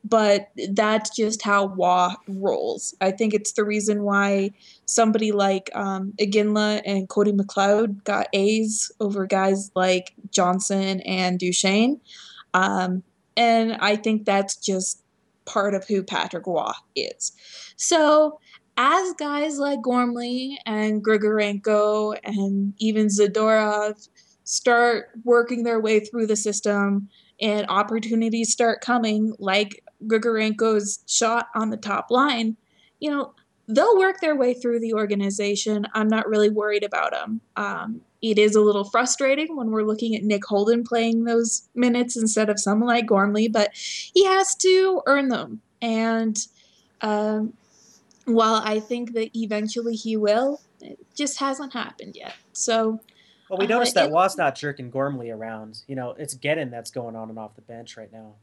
[0.03, 2.95] but that's just how Roy rolls.
[3.01, 4.51] I think it's the reason why
[4.85, 11.99] somebody like um, and Cody McLeod got A's over guys like Johnson and Duchene.
[12.53, 13.03] Um,
[13.35, 15.01] and I think that's just
[15.47, 17.31] part of who Patrick Roy is.
[17.77, 18.39] So,
[18.77, 24.07] as guys like Gormley and Grigorenko and even Zadorov
[24.43, 27.09] start working their way through the system
[27.41, 32.55] and opportunities start coming, like Grigorenko's shot on the top line,
[32.99, 33.33] you know,
[33.67, 35.87] they'll work their way through the organization.
[35.93, 37.41] I'm not really worried about them.
[37.55, 42.17] Um, it is a little frustrating when we're looking at Nick Holden playing those minutes
[42.17, 45.61] instead of someone like Gormley, but he has to earn them.
[45.81, 46.37] And
[47.01, 47.53] um,
[48.25, 52.33] while I think that eventually he will, it just hasn't happened yet.
[52.53, 52.99] So.
[53.49, 55.83] Well, we uh, noticed that it- Roy's not jerking Gormley around.
[55.87, 58.33] You know, it's Guenin that's going on and off the bench right now.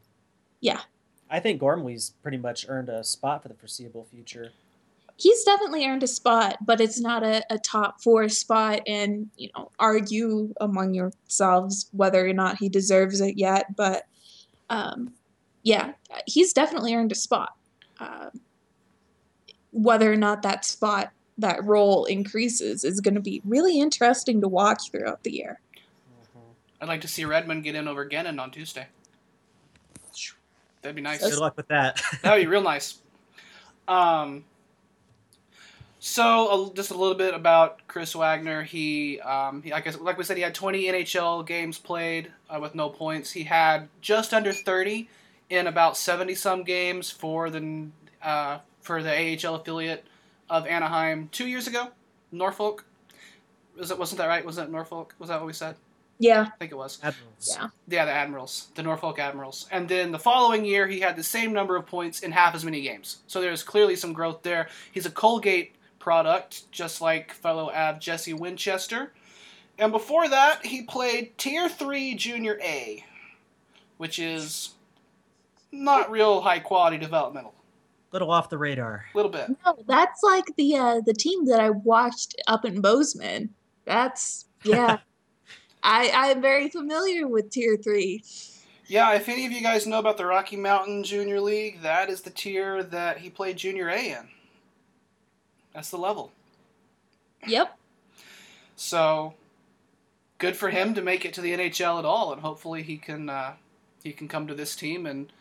[0.60, 0.80] Yeah.
[1.28, 4.52] I think Gormley's pretty much earned a spot for the foreseeable future.
[5.16, 8.80] He's definitely earned a spot, but it's not a, a top four spot.
[8.86, 13.76] And, you know, argue among yourselves whether or not he deserves it yet.
[13.76, 14.06] But
[14.70, 15.12] um,
[15.62, 15.92] yeah,
[16.26, 17.54] he's definitely earned a spot.
[18.00, 18.40] Um
[19.74, 24.48] whether or not that spot, that role increases is going to be really interesting to
[24.48, 25.60] watch throughout the year.
[26.80, 28.86] I'd like to see Redmond get in over Guenin on Tuesday.
[30.80, 31.20] That'd be nice.
[31.20, 32.00] Good luck with that.
[32.22, 33.00] That'd be real nice.
[33.88, 34.44] Um,
[36.06, 38.62] so uh, just a little bit about Chris Wagner.
[38.62, 42.58] He, um, he like, I, like we said, he had 20 NHL games played uh,
[42.60, 43.32] with no points.
[43.32, 45.08] He had just under 30
[45.48, 47.86] in about 70 some games for the
[48.22, 50.04] uh, for the AHL affiliate
[50.50, 51.88] of Anaheim two years ago,
[52.30, 52.84] Norfolk.
[53.78, 54.44] Was it wasn't that right?
[54.44, 55.14] Was it Norfolk?
[55.18, 55.74] Was that what we said?
[56.18, 56.98] Yeah, I think it was.
[57.02, 57.56] Admirals.
[57.58, 57.68] yeah.
[57.88, 59.66] Yeah, the Admirals, the Norfolk Admirals.
[59.70, 62.62] And then the following year, he had the same number of points in half as
[62.62, 63.22] many games.
[63.26, 64.68] So there's clearly some growth there.
[64.92, 65.74] He's a Colgate
[66.04, 69.14] product, just like fellow Av Jesse Winchester.
[69.78, 73.02] And before that, he played Tier 3 Junior A,
[73.96, 74.74] which is
[75.72, 77.54] not real high quality developmental.
[78.12, 79.06] Little off the radar.
[79.14, 79.48] A little bit.
[79.64, 83.50] No, that's like the uh, the team that I watched up in Bozeman.
[83.86, 84.98] That's yeah.
[85.82, 88.22] I I'm very familiar with Tier Three.
[88.86, 92.20] Yeah, if any of you guys know about the Rocky Mountain Junior League, that is
[92.20, 94.28] the tier that he played Junior A in.
[95.74, 96.32] That's the level.
[97.46, 97.76] Yep.
[98.76, 99.34] So
[100.38, 103.28] good for him to make it to the NHL at all, and hopefully he can
[103.28, 103.54] uh,
[104.02, 105.32] he can come to this team and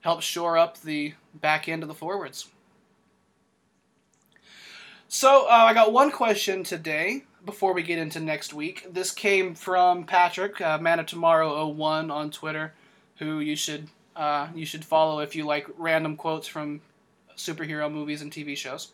[0.00, 2.48] help shore up the back end of the forwards.
[5.08, 8.86] So uh, I got one question today before we get into next week.
[8.92, 12.72] This came from Patrick uh, Man of Tomorrow01 on Twitter,
[13.18, 16.80] who you should uh, you should follow if you like random quotes from
[17.36, 18.92] superhero movies and TV shows.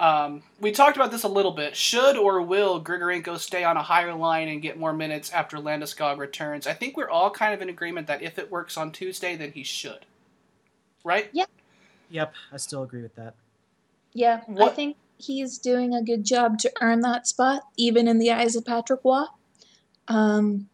[0.00, 1.76] Um, we talked about this a little bit.
[1.76, 6.16] Should or will Grigorenko stay on a higher line and get more minutes after Landeskog
[6.16, 6.66] returns?
[6.66, 9.52] I think we're all kind of in agreement that if it works on Tuesday, then
[9.52, 10.06] he should.
[11.04, 11.28] Right?
[11.32, 11.50] Yep,
[12.10, 13.34] Yep, I still agree with that.
[14.12, 18.32] Yeah, I think he's doing a good job to earn that spot, even in the
[18.32, 19.24] eyes of Patrick Roy.
[20.08, 20.68] Um,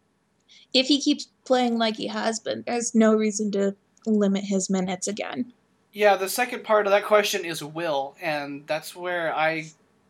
[0.73, 5.07] if he keeps playing like he has been, there's no reason to limit his minutes
[5.07, 5.53] again.
[5.97, 9.69] Yeah, the second part of that question is will, and that's where I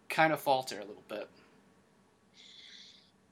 [0.09, 1.29] kind of falter a little bit.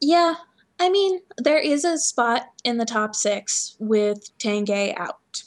[0.00, 0.36] Yeah,
[0.78, 5.42] I mean, there is a spot in the top six with Tanguay out,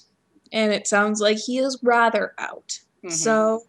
[0.52, 2.82] and it sounds like he is rather out.
[3.02, 3.14] Mhm.
[3.14, 3.68] So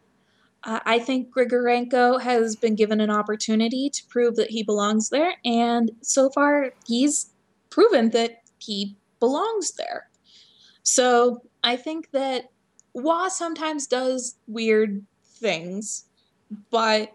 [0.64, 5.34] uh, I think Grigorenko has been given an opportunity to prove that he belongs there,
[5.44, 7.30] and so far he's
[7.70, 10.08] proven that he belongs there.
[10.82, 12.50] So I think that
[12.98, 16.04] Roy sometimes does weird things,
[16.70, 17.12] but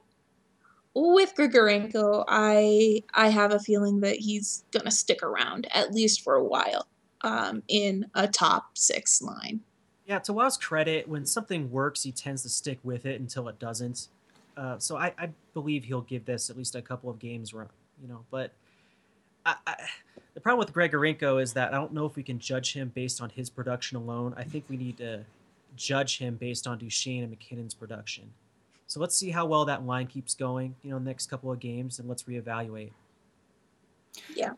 [0.95, 6.35] with Grigorenko, I I have a feeling that he's gonna stick around at least for
[6.35, 6.87] a while
[7.21, 9.61] um, in a top six line.
[10.05, 13.57] Yeah, to Roy's credit, when something works, he tends to stick with it until it
[13.57, 14.09] doesn't.
[14.57, 17.69] Uh, so I, I believe he'll give this at least a couple of games, run,
[18.01, 18.25] you know.
[18.29, 18.51] But
[19.45, 19.75] I, I,
[20.33, 23.21] the problem with Grigorenko is that I don't know if we can judge him based
[23.21, 24.33] on his production alone.
[24.37, 25.23] I think we need to
[25.75, 28.29] judge him based on Duchene and MacKinnon's production.
[28.87, 31.99] So let's see how well that line keeps going, you know, next couple of games,
[31.99, 32.91] and let's reevaluate.
[34.35, 34.51] Yeah.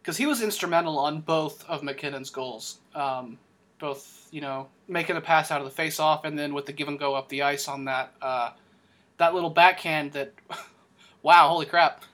[0.00, 2.78] Because he was instrumental on both of MacKinnon's goals.
[2.94, 3.38] Um,
[3.78, 6.88] both, you know, making the pass out of the face-off, and then with the give
[6.88, 8.50] and go up the ice on that uh,
[9.16, 10.12] that little backhand.
[10.12, 10.32] That,
[11.22, 12.04] wow, holy crap!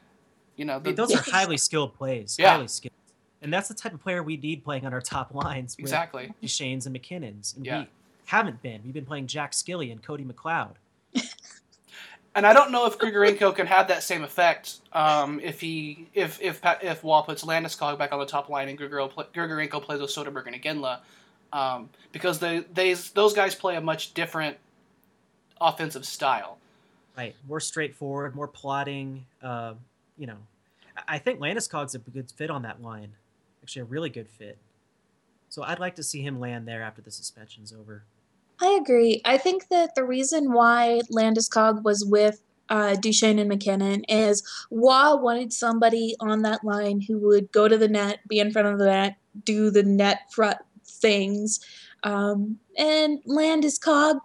[0.57, 2.37] You know, the, mean, those are highly skilled plays.
[2.39, 2.53] Yeah.
[2.55, 2.95] Highly skilled.
[3.43, 5.77] And that's the type of player we need playing on our top lines.
[5.77, 6.33] with Exactly.
[6.45, 7.57] Shanes and MacKinnons.
[7.57, 7.81] And Yeah.
[7.81, 7.89] we
[8.31, 8.81] haven't been.
[8.85, 10.75] We've been playing Jack Skille and Cody McLeod.
[12.33, 16.41] And I don't know if Grigorenko can have that same effect um, if he if
[16.41, 20.11] if if Roy puts Landeskog back on the top line and Grigor- Grigorenko plays with
[20.11, 21.01] Soderberg and Iginla,
[21.53, 24.57] um, because they, they those guys play a much different
[25.61, 26.59] offensive style.
[27.19, 27.35] Right.
[27.49, 29.27] More straightforward, more plotting.
[29.43, 29.75] Uh,
[30.17, 30.39] you know,
[30.97, 33.13] I- I think Landeskog's a good fit on that line.
[33.65, 34.57] Actually, a really good fit.
[35.49, 38.05] So I'd like to see him land there after the suspension's over.
[38.61, 39.23] I agree.
[39.25, 45.17] I think that the reason why Landeskog was with uh, Duchene and MacKinnon is Roy
[45.17, 48.79] wanted somebody on that line who would go to the net, be in front of
[48.79, 51.61] the net, do the net front things.
[52.03, 54.21] Um, and Landeskog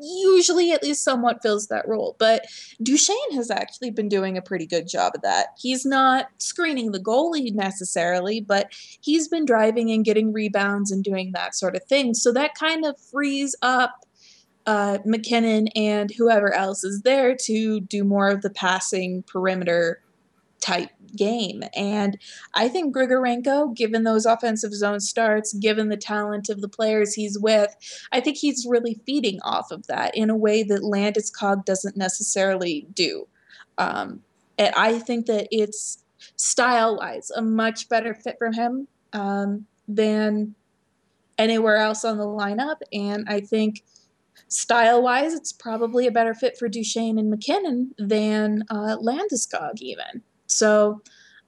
[0.00, 2.16] usually at least somewhat fills that role.
[2.18, 2.46] But
[2.82, 5.48] Duchene has actually been doing a pretty good job of that.
[5.58, 11.32] He's not screening the goalie necessarily, but he's been driving and getting rebounds and doing
[11.32, 12.14] that sort of thing.
[12.14, 14.04] So that kind of frees up
[14.66, 20.02] uh, MacKinnon and whoever else is there to do more of the passing perimeter
[20.60, 21.62] type game.
[21.74, 22.18] And
[22.54, 27.38] I think Grigorenko, given those offensive zone starts, given the talent of the players he's
[27.38, 27.74] with,
[28.12, 32.86] I think he's really feeding off of that in a way that Landeskog doesn't necessarily
[32.92, 33.26] do.
[33.78, 34.22] Um,
[34.58, 36.02] and I think that it's
[36.36, 40.54] style wise a much better fit for him um, than
[41.38, 42.80] anywhere else on the lineup.
[42.92, 43.84] And I think
[44.48, 50.22] style wise, it's probably a better fit for Duchene and MacKinnon than uh, Landeskog, even.
[50.48, 51.02] So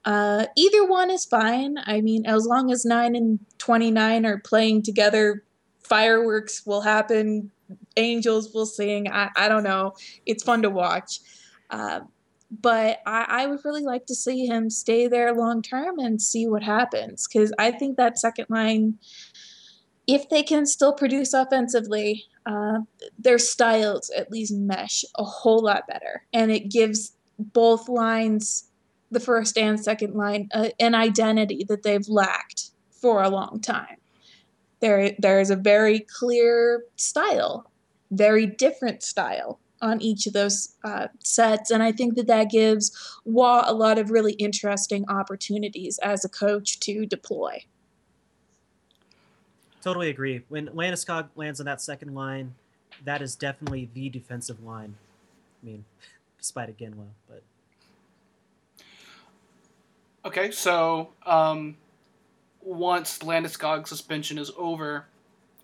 [0.05, 1.77] uh, either one is fine.
[1.85, 5.45] I mean, as long as 9 and 29 are playing together,
[5.83, 7.51] fireworks will happen,
[7.97, 9.11] angels will sing.
[9.11, 9.95] I, I don't know.
[10.27, 11.21] It's fun to watch.
[11.69, 12.01] Uh,
[12.51, 16.49] but I, I would really like to see him stay there long term and see
[16.49, 18.99] what happens because I think that second line,
[20.07, 22.81] if they can still produce offensively, uh,
[23.19, 28.70] their styles at least mesh a whole lot better, and it gives both lines,
[29.11, 33.97] the first and second line, uh, an identity that they've lacked for a long time.
[34.81, 37.71] There, there is a very clear style,
[38.11, 41.71] very different style on each of those uh, sets.
[41.71, 46.29] And I think that that gives Roy a lot of really interesting opportunities as a
[46.29, 47.65] coach to deploy.
[49.83, 50.43] Totally agree.
[50.49, 52.55] When Landeskog lands on that second line,
[53.05, 54.97] that is definitely the defensive line.
[55.63, 55.85] I mean,
[56.39, 57.43] despite Iginla, but
[60.25, 61.77] Okay, so um,
[62.61, 65.07] once Landeskog's suspension is over,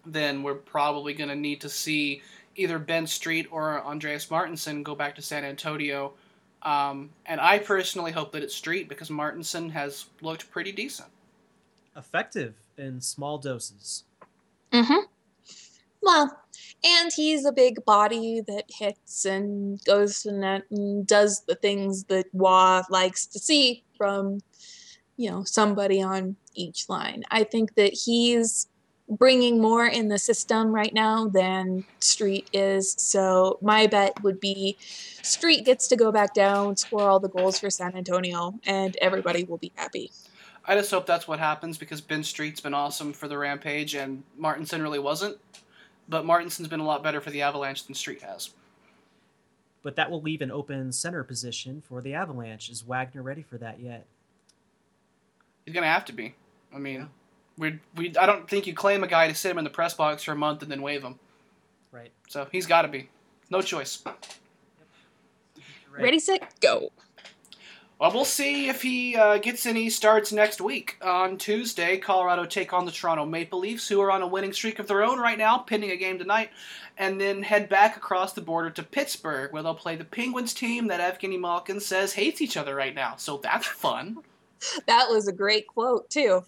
[0.06, 2.22] then we're probably going to need to see
[2.54, 6.14] either Ben Street or Andreas Martinsen go back to San Antonio.
[6.62, 11.08] Um, and I personally hope that it's Street because Martinson has looked pretty decent.
[11.96, 14.04] effective in small doses.
[14.72, 15.06] Mm-hmm.
[16.02, 16.40] Well,
[16.84, 22.04] and he's a big body that hits and goes to net and does the things
[22.04, 24.40] that Roy likes to see from,
[25.16, 27.24] you know, somebody on each line.
[27.30, 28.68] I think that he's
[29.08, 32.92] bringing more in the system right now than Street is.
[32.98, 37.60] So my bet would be Street gets to go back down, score all the goals
[37.60, 40.10] for San Antonio, and everybody will be happy.
[40.64, 44.24] I just hope that's what happens because Ben Street's been awesome for the Rampage and
[44.36, 45.38] Martinsen really wasn't.
[46.08, 48.50] But Martinsen's been a lot better for the Avalanche than Street has.
[49.86, 52.70] But that will leave an open center position for the Avalanche.
[52.70, 54.04] Is Wagner ready for that yet?
[55.64, 56.34] He's gonna have to be.
[56.74, 57.06] I mean, Yeah.
[57.56, 59.94] we we I don't think you claim a guy to sit him in the press
[59.94, 61.20] box for a month and then waive him.
[61.92, 62.10] Right.
[62.28, 63.10] So he's got to be.
[63.48, 64.02] No choice.
[64.04, 64.16] Right.
[66.02, 66.90] Ready, set, go.
[67.98, 70.98] Well, we'll see if he uh, gets any starts next week.
[71.00, 74.78] On Tuesday, Colorado take on the Toronto Maple Leafs, who are on a winning streak
[74.78, 76.50] of their own right now, pending a game tonight,
[76.98, 80.88] and then head back across the border to Pittsburgh, where they'll play the Penguins team
[80.88, 83.14] that Evgeny Malkin says hates each other right now.
[83.16, 84.18] So that's fun.
[84.86, 86.42] That was a great quote, too.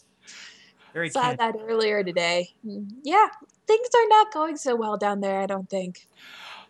[0.95, 2.55] Very Saw that earlier today.
[2.65, 3.27] Yeah,
[3.67, 6.09] things are not going so well down there, I don't think.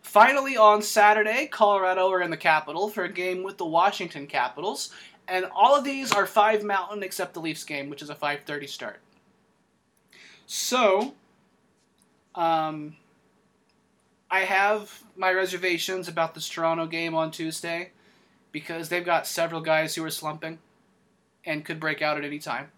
[0.01, 4.91] Finally, on Saturday, Colorado are in the capital for a game with the Washington Capitals,
[5.27, 8.67] and all of these are five Mountain except the Leafs game, which is a 5:30
[8.67, 8.99] start.
[10.47, 11.13] So,
[12.33, 12.97] um,
[14.31, 17.91] I have my reservations about this Toronto game on Tuesday
[18.51, 20.59] because they've got several guys who are slumping
[21.45, 22.71] and could break out at any time.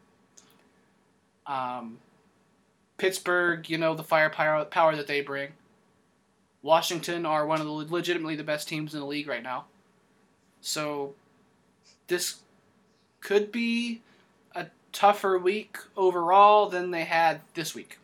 [1.46, 2.00] Um,
[2.98, 5.52] Pittsburgh, you know the firepower power that they bring.
[6.62, 9.66] Washington are one of the legitimately the best teams in the league right now.
[10.62, 11.16] So
[12.08, 12.42] this
[13.22, 14.02] could be
[14.54, 18.00] a tougher week overall than they had this week?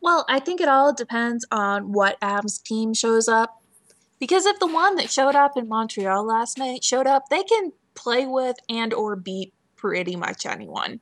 [0.00, 3.62] Well, I think it all depends on what Avs team shows up.
[4.18, 7.72] Because if the one that showed up in Montreal last night showed up, they can
[7.94, 11.00] play with and or beat pretty much anyone.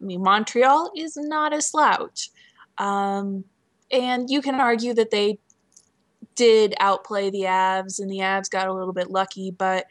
[0.00, 2.30] I mean, Montreal is not a slouch.
[2.78, 3.44] Um,
[3.90, 5.38] and you can argue that they
[6.34, 9.86] did outplay the Avs and the Avs got a little bit lucky, but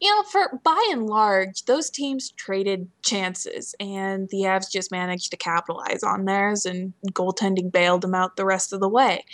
[0.00, 5.30] you know, for by and large, those teams traded chances, and the Avs just managed
[5.30, 9.24] to capitalize on theirs, and goaltending bailed them out the rest of the way.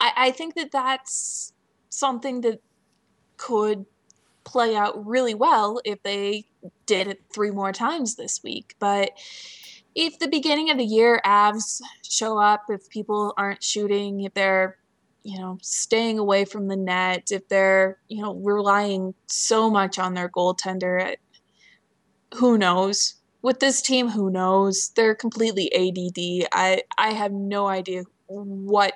[0.00, 1.52] I, I think that that's
[1.90, 2.62] something that
[3.36, 3.84] could
[4.44, 6.46] play out really well if they
[6.86, 8.74] did it three more times this week.
[8.78, 9.10] But
[9.94, 14.78] if the beginning of the year Avs show up, if people aren't shooting, if they're
[15.22, 20.14] you know, staying away from the net, if they're, you know, relying so much on
[20.14, 21.16] their goaltender, eh,
[22.36, 23.14] who knows?
[23.42, 24.90] With this team, who knows?
[24.96, 26.48] They're completely ADD.
[26.52, 28.94] I I have no idea what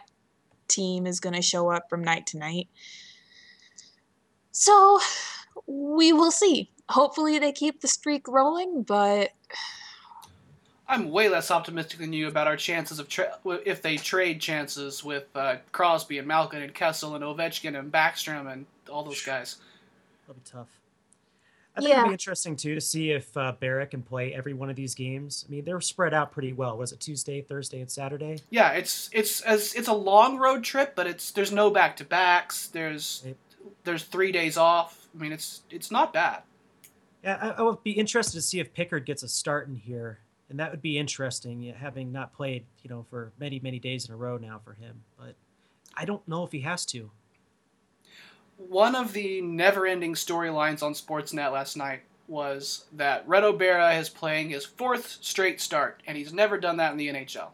[0.69, 2.69] team is going to show up from night to night.
[4.51, 5.01] So,
[5.67, 6.71] we will see.
[6.91, 9.31] Hopefully they keep the streak rolling, but
[10.89, 15.03] I'm way less optimistic than you about our chances of tra- if they trade chances
[15.05, 19.57] with uh, Crosby and Malkin and Kessel and Ovechkin and Backstrom and all those guys.
[20.25, 20.69] It'll be tough.
[21.75, 21.99] I think Yeah.
[22.01, 24.95] it'll be interesting too to see if uh, Berra can play every one of these
[24.95, 25.47] games.
[25.49, 26.77] I mean, they're spread out pretty well.
[26.77, 28.41] Was it Tuesday, Thursday, and Saturday?
[28.51, 32.05] Yeah, it's it's as it's a long road trip, but it's there's no back to
[32.05, 32.67] backs.
[32.67, 33.37] There's Right.
[33.85, 35.09] there's three days off.
[35.17, 36.43] I mean, it's it's not bad.
[37.25, 40.19] Yeah, I, I would be interested to see if Pickard gets a start in here,
[40.53, 44.13] and that would be interesting, having not played, you know, for many many days in
[44.13, 45.03] a row now for him.
[45.19, 45.35] But
[45.97, 47.11] I don't know if he has to.
[48.59, 54.51] One of the never-ending storylines on Sportsnet last night was that Reto Berra is playing
[54.51, 57.49] his fourth straight start, and he's never done that in the NHL.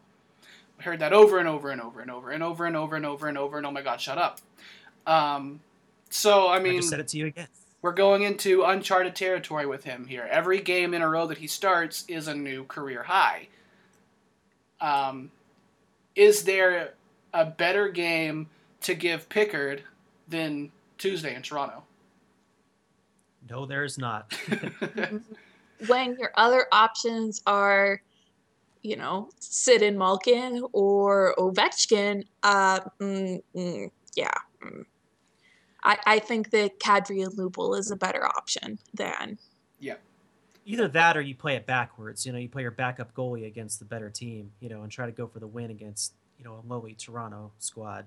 [0.77, 3.05] I heard that over and over and over and over and over and over and
[3.05, 4.41] over and over and oh my god, shut up.
[5.07, 5.61] Um,
[6.09, 7.47] so I mean, I just said it to you again.
[7.81, 10.27] We're going into uncharted territory with him here.
[10.29, 13.47] Every game in a row that he starts is a new career high.
[14.81, 15.31] Um,
[16.15, 16.93] is there
[17.33, 18.49] a better game
[18.81, 19.83] to give Pickard
[20.27, 21.83] than Tuesday in Toronto?
[23.49, 24.33] No, there's not.
[25.87, 28.01] when your other options are,
[28.81, 34.31] you know, Sid and Malkin or Ovechkin, uh, mm, mm, yeah.
[34.63, 34.85] mm.
[35.83, 39.37] I, I think that Kadri and Lupul is a better option than
[39.79, 39.95] Yeah.
[40.65, 42.25] Either that or you play it backwards.
[42.25, 45.05] You know, you play your backup goalie against the better team, you know, and try
[45.05, 48.05] to go for the win against, you know, a lowly Toronto squad.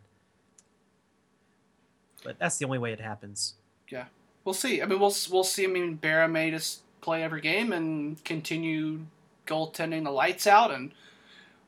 [2.22, 3.54] But that's the only way it happens.
[3.88, 4.04] Yeah.
[4.44, 4.82] We'll see.
[4.82, 5.64] I mean, we'll we'll see.
[5.64, 9.06] I mean, Berra may just play every game and continue
[9.46, 10.92] goaltending the lights out, and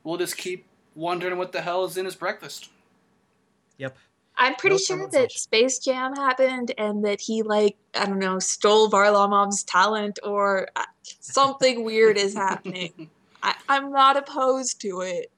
[0.02, 2.70] we'll just keep wondering what the hell is in his breakfast.
[3.78, 3.96] Yep.
[4.37, 5.32] I'm pretty No sure that.
[5.32, 10.85] Space Jam happened and that he like I don't know stole Varlamov's talent or uh,
[11.20, 13.11] something weird is happening.
[13.43, 15.30] I, I'm not opposed to it.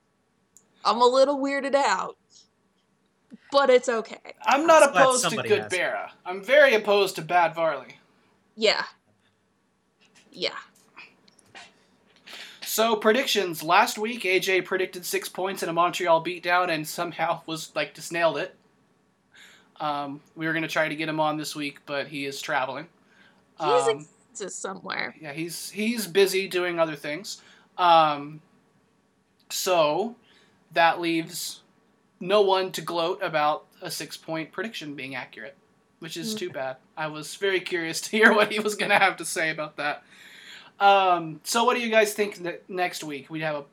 [0.85, 2.17] I'm a little weirded out,
[3.51, 4.17] but it's okay.
[4.43, 5.73] I'm not I'm opposed to good has.
[5.73, 6.11] Berra.
[6.25, 7.99] I'm very opposed to bad Varley.
[8.57, 8.85] Yeah,
[10.33, 10.55] yeah.
[12.63, 13.63] So predictions.
[13.63, 18.13] Last week, AJ predicted six points in a Montreal beatdown and somehow was like just
[18.13, 18.55] nailed it.
[19.81, 22.87] Um, we were gonna try to get him on this week, but he is traveling.
[23.59, 24.07] He's Um,
[24.49, 25.14] somewhere.
[25.20, 27.41] yeah, he's he's busy doing other things.
[27.79, 28.41] Um,
[29.51, 30.16] so
[30.72, 31.61] that leaves
[32.20, 35.57] no one to gloat about a six point prediction being accurate,
[35.99, 36.77] which is too bad.
[36.97, 39.77] I was very curious to hear what he was going to have to say about
[39.77, 40.03] that.
[40.81, 43.31] Um, so, what do you guys think ne- next week?
[43.31, 43.64] We have a,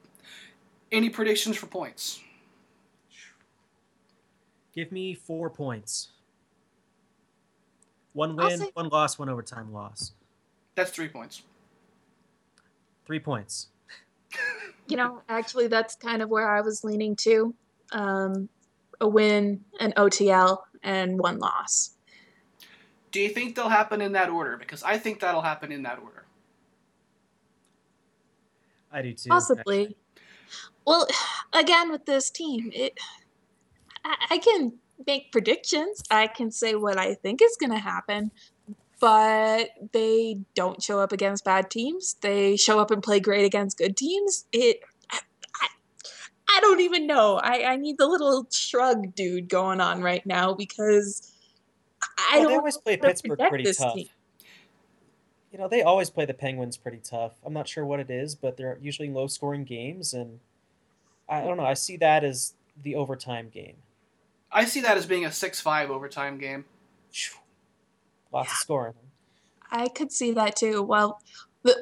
[0.92, 2.20] any predictions for points?
[4.74, 6.10] Give me four points.
[8.14, 10.14] One win, say- one loss, one overtime loss.
[10.76, 11.44] That's three points.
[13.06, 13.68] Three points.
[14.88, 17.54] You know, actually, that's kind of where I was leaning to.
[17.92, 18.50] Um,
[19.00, 21.92] a win, an OTL, and one loss.
[23.12, 24.58] Do you think they'll happen in that order?
[24.58, 26.26] Because I think that'll happen in that order.
[28.92, 29.30] I do too.
[29.30, 29.96] Possibly.
[30.86, 31.08] Well,
[31.54, 32.98] again, with this team, it
[34.04, 34.74] I, I can
[35.06, 36.04] make predictions.
[36.12, 38.32] I can say what I think is going to happen,
[39.00, 42.16] but they don't show up against bad teams.
[42.22, 44.46] They show up and play great against good teams.
[44.52, 44.80] It.
[45.12, 45.20] I,
[45.62, 45.68] I,
[46.58, 47.40] I don't even know.
[47.42, 51.32] I, I need the little shrug dude going on right now because
[52.18, 53.96] I Well, don't always play know how to Pittsburgh pretty tough.
[53.96, 54.08] team.
[55.52, 57.34] You know, they always play the Penguins pretty tough.
[57.46, 60.40] I'm not sure what it is, but they're usually low scoring games, and
[61.30, 61.66] I don't know.
[61.66, 63.76] I see that as the overtime game.
[64.54, 66.66] I see that as being a 6 5 overtime game.
[67.12, 67.38] Phew.
[68.32, 68.94] Lots of scoring.
[69.72, 70.82] I could see that too.
[70.84, 71.20] Well,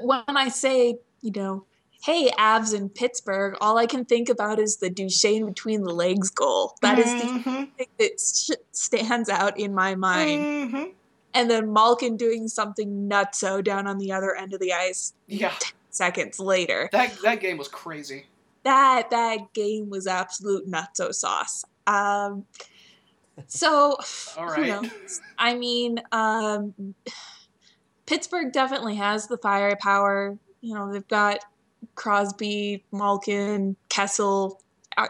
[0.02, 1.66] when I say, you know,
[2.04, 6.30] hey, Avs in Pittsburgh, all I can think about is the Duchene between the legs
[6.30, 6.76] goal.
[6.82, 7.76] That is the Mhm.
[7.76, 10.46] thing that sh- stands out in my mind.
[10.74, 10.94] Mhm.
[11.34, 15.54] And then Malkin doing something nutso down on the other end of the ice Yeah,
[15.90, 16.90] seconds later.
[16.92, 18.26] that, that game was crazy.
[18.64, 21.66] that that game was absolute nutso sauce.
[21.88, 22.46] Um,
[23.48, 23.98] so
[24.38, 24.92] All right.
[25.38, 26.96] I mean, um,
[28.06, 30.38] Pittsburgh definitely has the firepower.
[30.62, 31.40] You know, they've got
[31.96, 34.62] Crosby, Malkin, Kessel.
[34.98, 35.08] Uh,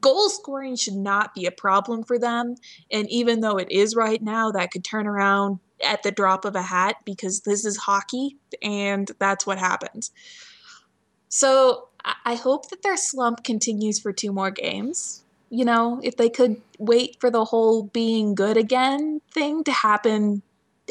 [0.00, 2.56] Goal scoring should not be a problem for them.
[2.90, 6.54] And even though it is right now, that could turn around at the drop of
[6.54, 10.10] a hat because this is hockey and that's what happens.
[11.30, 11.88] So
[12.24, 15.24] I hope that their slump continues for two more games.
[15.50, 20.42] You know, if they could wait for the whole being good again thing to happen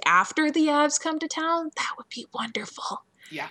[0.06, 3.04] after the Avs come to town, that would be wonderful.
[3.30, 3.50] Yeah.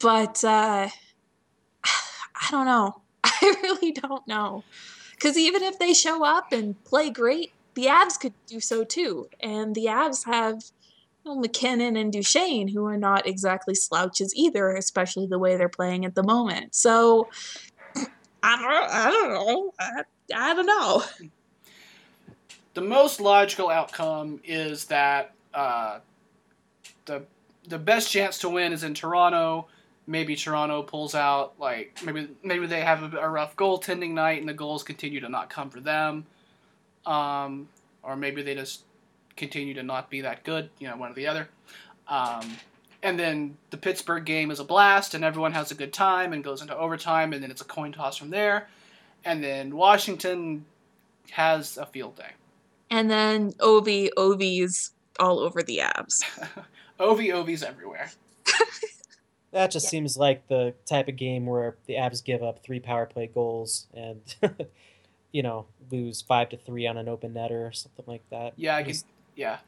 [0.00, 0.88] But uh,
[1.84, 3.00] I don't know.
[3.24, 4.64] I really don't know.
[5.12, 9.28] Because even if they show up and play great, the Avs could do so too.
[9.40, 10.62] And the Avs have
[11.24, 15.68] you know, MacKinnon and Duchene, who are not exactly slouches either, especially the way they're
[15.68, 16.74] playing at the moment.
[16.74, 17.28] So
[18.42, 19.72] I don't, I don't know.
[19.78, 20.02] I,
[20.34, 21.02] I don't know.
[22.74, 26.00] the most logical outcome is that uh,
[27.06, 27.22] the
[27.68, 29.68] the best chance to win is in Toronto.
[30.06, 34.48] Maybe Toronto pulls out like maybe maybe they have a, a rough goaltending night and
[34.48, 36.26] the goals continue to not come for them,
[37.06, 37.68] um,
[38.02, 38.84] or maybe they just
[39.36, 40.70] continue to not be that good.
[40.78, 41.48] You know, one or the other.
[42.08, 42.56] Um,
[43.02, 46.44] and then the Pittsburgh game is a blast and everyone has a good time and
[46.44, 48.68] goes into overtime and then it's a coin toss from there.
[49.24, 50.64] And then Washington
[51.30, 52.32] has a field day.
[52.90, 56.22] And then Ovi, Ovi's all over the Avs.
[57.00, 58.10] Ovi Ovi's everywhere.
[59.52, 59.90] That just Yeah.
[59.90, 63.88] seems like the type of game where the Avs give up three power play goals
[63.92, 64.20] and,
[65.32, 68.52] you know, lose five to three on an open netter or something like that.
[68.56, 68.96] Yeah, I It could.
[69.34, 69.58] Yeah,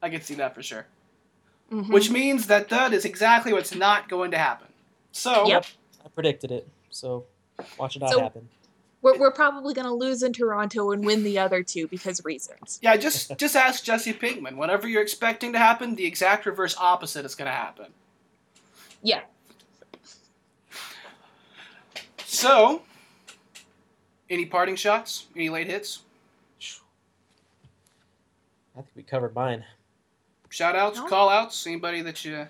[0.00, 0.86] I could see that for sure.
[1.72, 1.88] Mhm.
[1.88, 4.68] Which means that that is exactly what's not going to happen.
[5.10, 5.64] So Yep.
[6.04, 7.24] I predicted it, so
[7.78, 8.48] watch it not So- happen.
[9.00, 12.78] we're, we're probably going to lose in Toronto and win the other two because reasons.
[12.82, 14.56] yeah, just just ask Jesse Pinkman.
[14.56, 17.86] Whatever you're expecting to happen, the exact reverse opposite is going to happen.
[19.02, 19.22] Yeah.
[22.26, 22.82] So,
[24.30, 25.26] any parting shots?
[25.34, 26.00] Any late hits?
[28.74, 29.64] I think we covered mine.
[30.52, 31.06] Shout outs, No.
[31.08, 32.46] call outs, anybody that you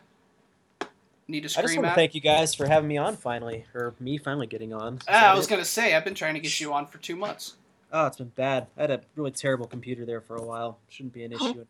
[1.28, 1.94] need to I just scream want to at?
[1.94, 4.94] thank you guys for having me on finally, or me finally getting on.
[4.96, 6.98] Is Ah, I was going to say, I've been trying to get you on for
[6.98, 7.54] two months.
[7.92, 8.66] Oh, it's been bad.
[8.76, 10.78] I had a really terrible computer there for a while.
[10.88, 11.66] Shouldn't be an issue anymore.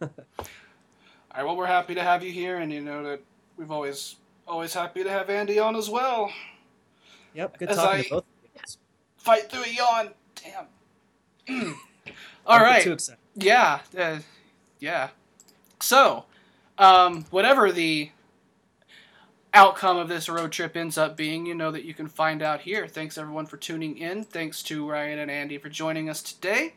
[0.00, 0.46] All
[1.36, 3.20] right, well, we're happy to have you here, and you know that
[3.58, 4.16] we've always
[4.48, 6.32] always happy to have Andy on as well.
[7.34, 8.60] Yep, good As talking I- to both of you.
[9.18, 10.10] Fight through a yawn.
[11.46, 11.74] Damn.
[12.46, 12.82] All Don't right.
[12.82, 13.18] Too excited.
[13.34, 13.80] Yeah.
[13.96, 14.20] Uh,
[14.78, 15.10] yeah.
[15.80, 16.24] So,
[16.78, 18.10] um, whatever the
[19.52, 22.60] outcome of this road trip ends up being, you know that you can find out
[22.60, 22.86] here.
[22.86, 24.24] Thanks everyone for tuning in.
[24.24, 26.74] Thanks to Ryan and Andy for joining us today.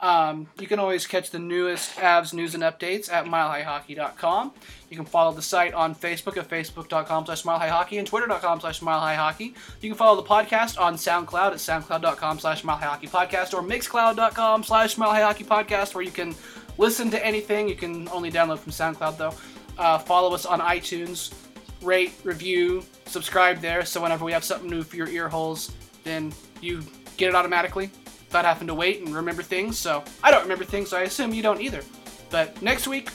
[0.00, 4.52] Um, you can always catch the newest Avs news and updates at milehighhockey.com.
[4.90, 9.54] You can follow the site on Facebook at facebook.com slash milehighhockey and twitter.com slash milehighhockey.
[9.80, 15.94] You can follow the podcast on SoundCloud at soundcloud.com slash milehighhockeypodcast or mixcloud.com slash milehighhockeypodcast
[15.94, 16.36] where you can
[16.78, 17.68] listen to anything.
[17.68, 19.34] You can only download from SoundCloud though.
[19.76, 21.34] Uh, follow us on iTunes.
[21.82, 25.72] Rate, review, subscribe there so whenever we have something new for your ear holes,
[26.02, 26.82] then you
[27.16, 27.90] get it automatically
[28.26, 29.78] without having to wait and remember things.
[29.78, 31.82] So I don't remember things, so I assume you don't either.
[32.30, 33.10] But next week,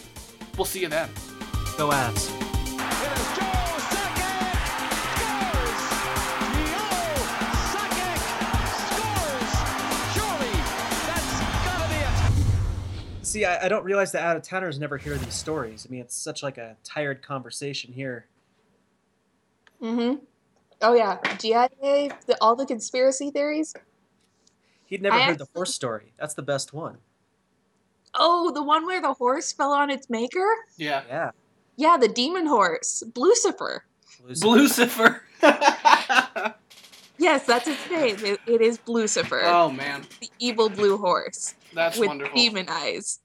[0.58, 1.10] we'll see you then.
[1.78, 3.53] Go Avs.
[13.34, 15.88] See, I, I don't realize that out of towners never hear these stories.
[15.90, 18.28] I mean, it's such like a tired conversation here.
[19.82, 20.24] Mm-hmm.
[20.84, 23.74] Oh yeah, DIA, the, all the conspiracy theories.
[24.86, 26.14] He'd never I heard the horse story.
[26.20, 26.98] That's the best one.
[28.14, 30.46] Oh, the one where the horse fell on its maker.
[30.78, 31.02] Yeah.
[31.08, 31.32] Yeah.
[31.76, 33.84] Yeah, the demon horse, Lucifer.
[34.44, 35.24] Lucifer.
[37.20, 38.18] Yes, that's its name.
[38.24, 39.44] It, it is Lucifer.
[39.46, 42.36] oh man, the evil blue horse that's with wonderful.
[42.36, 43.20] demon eyes.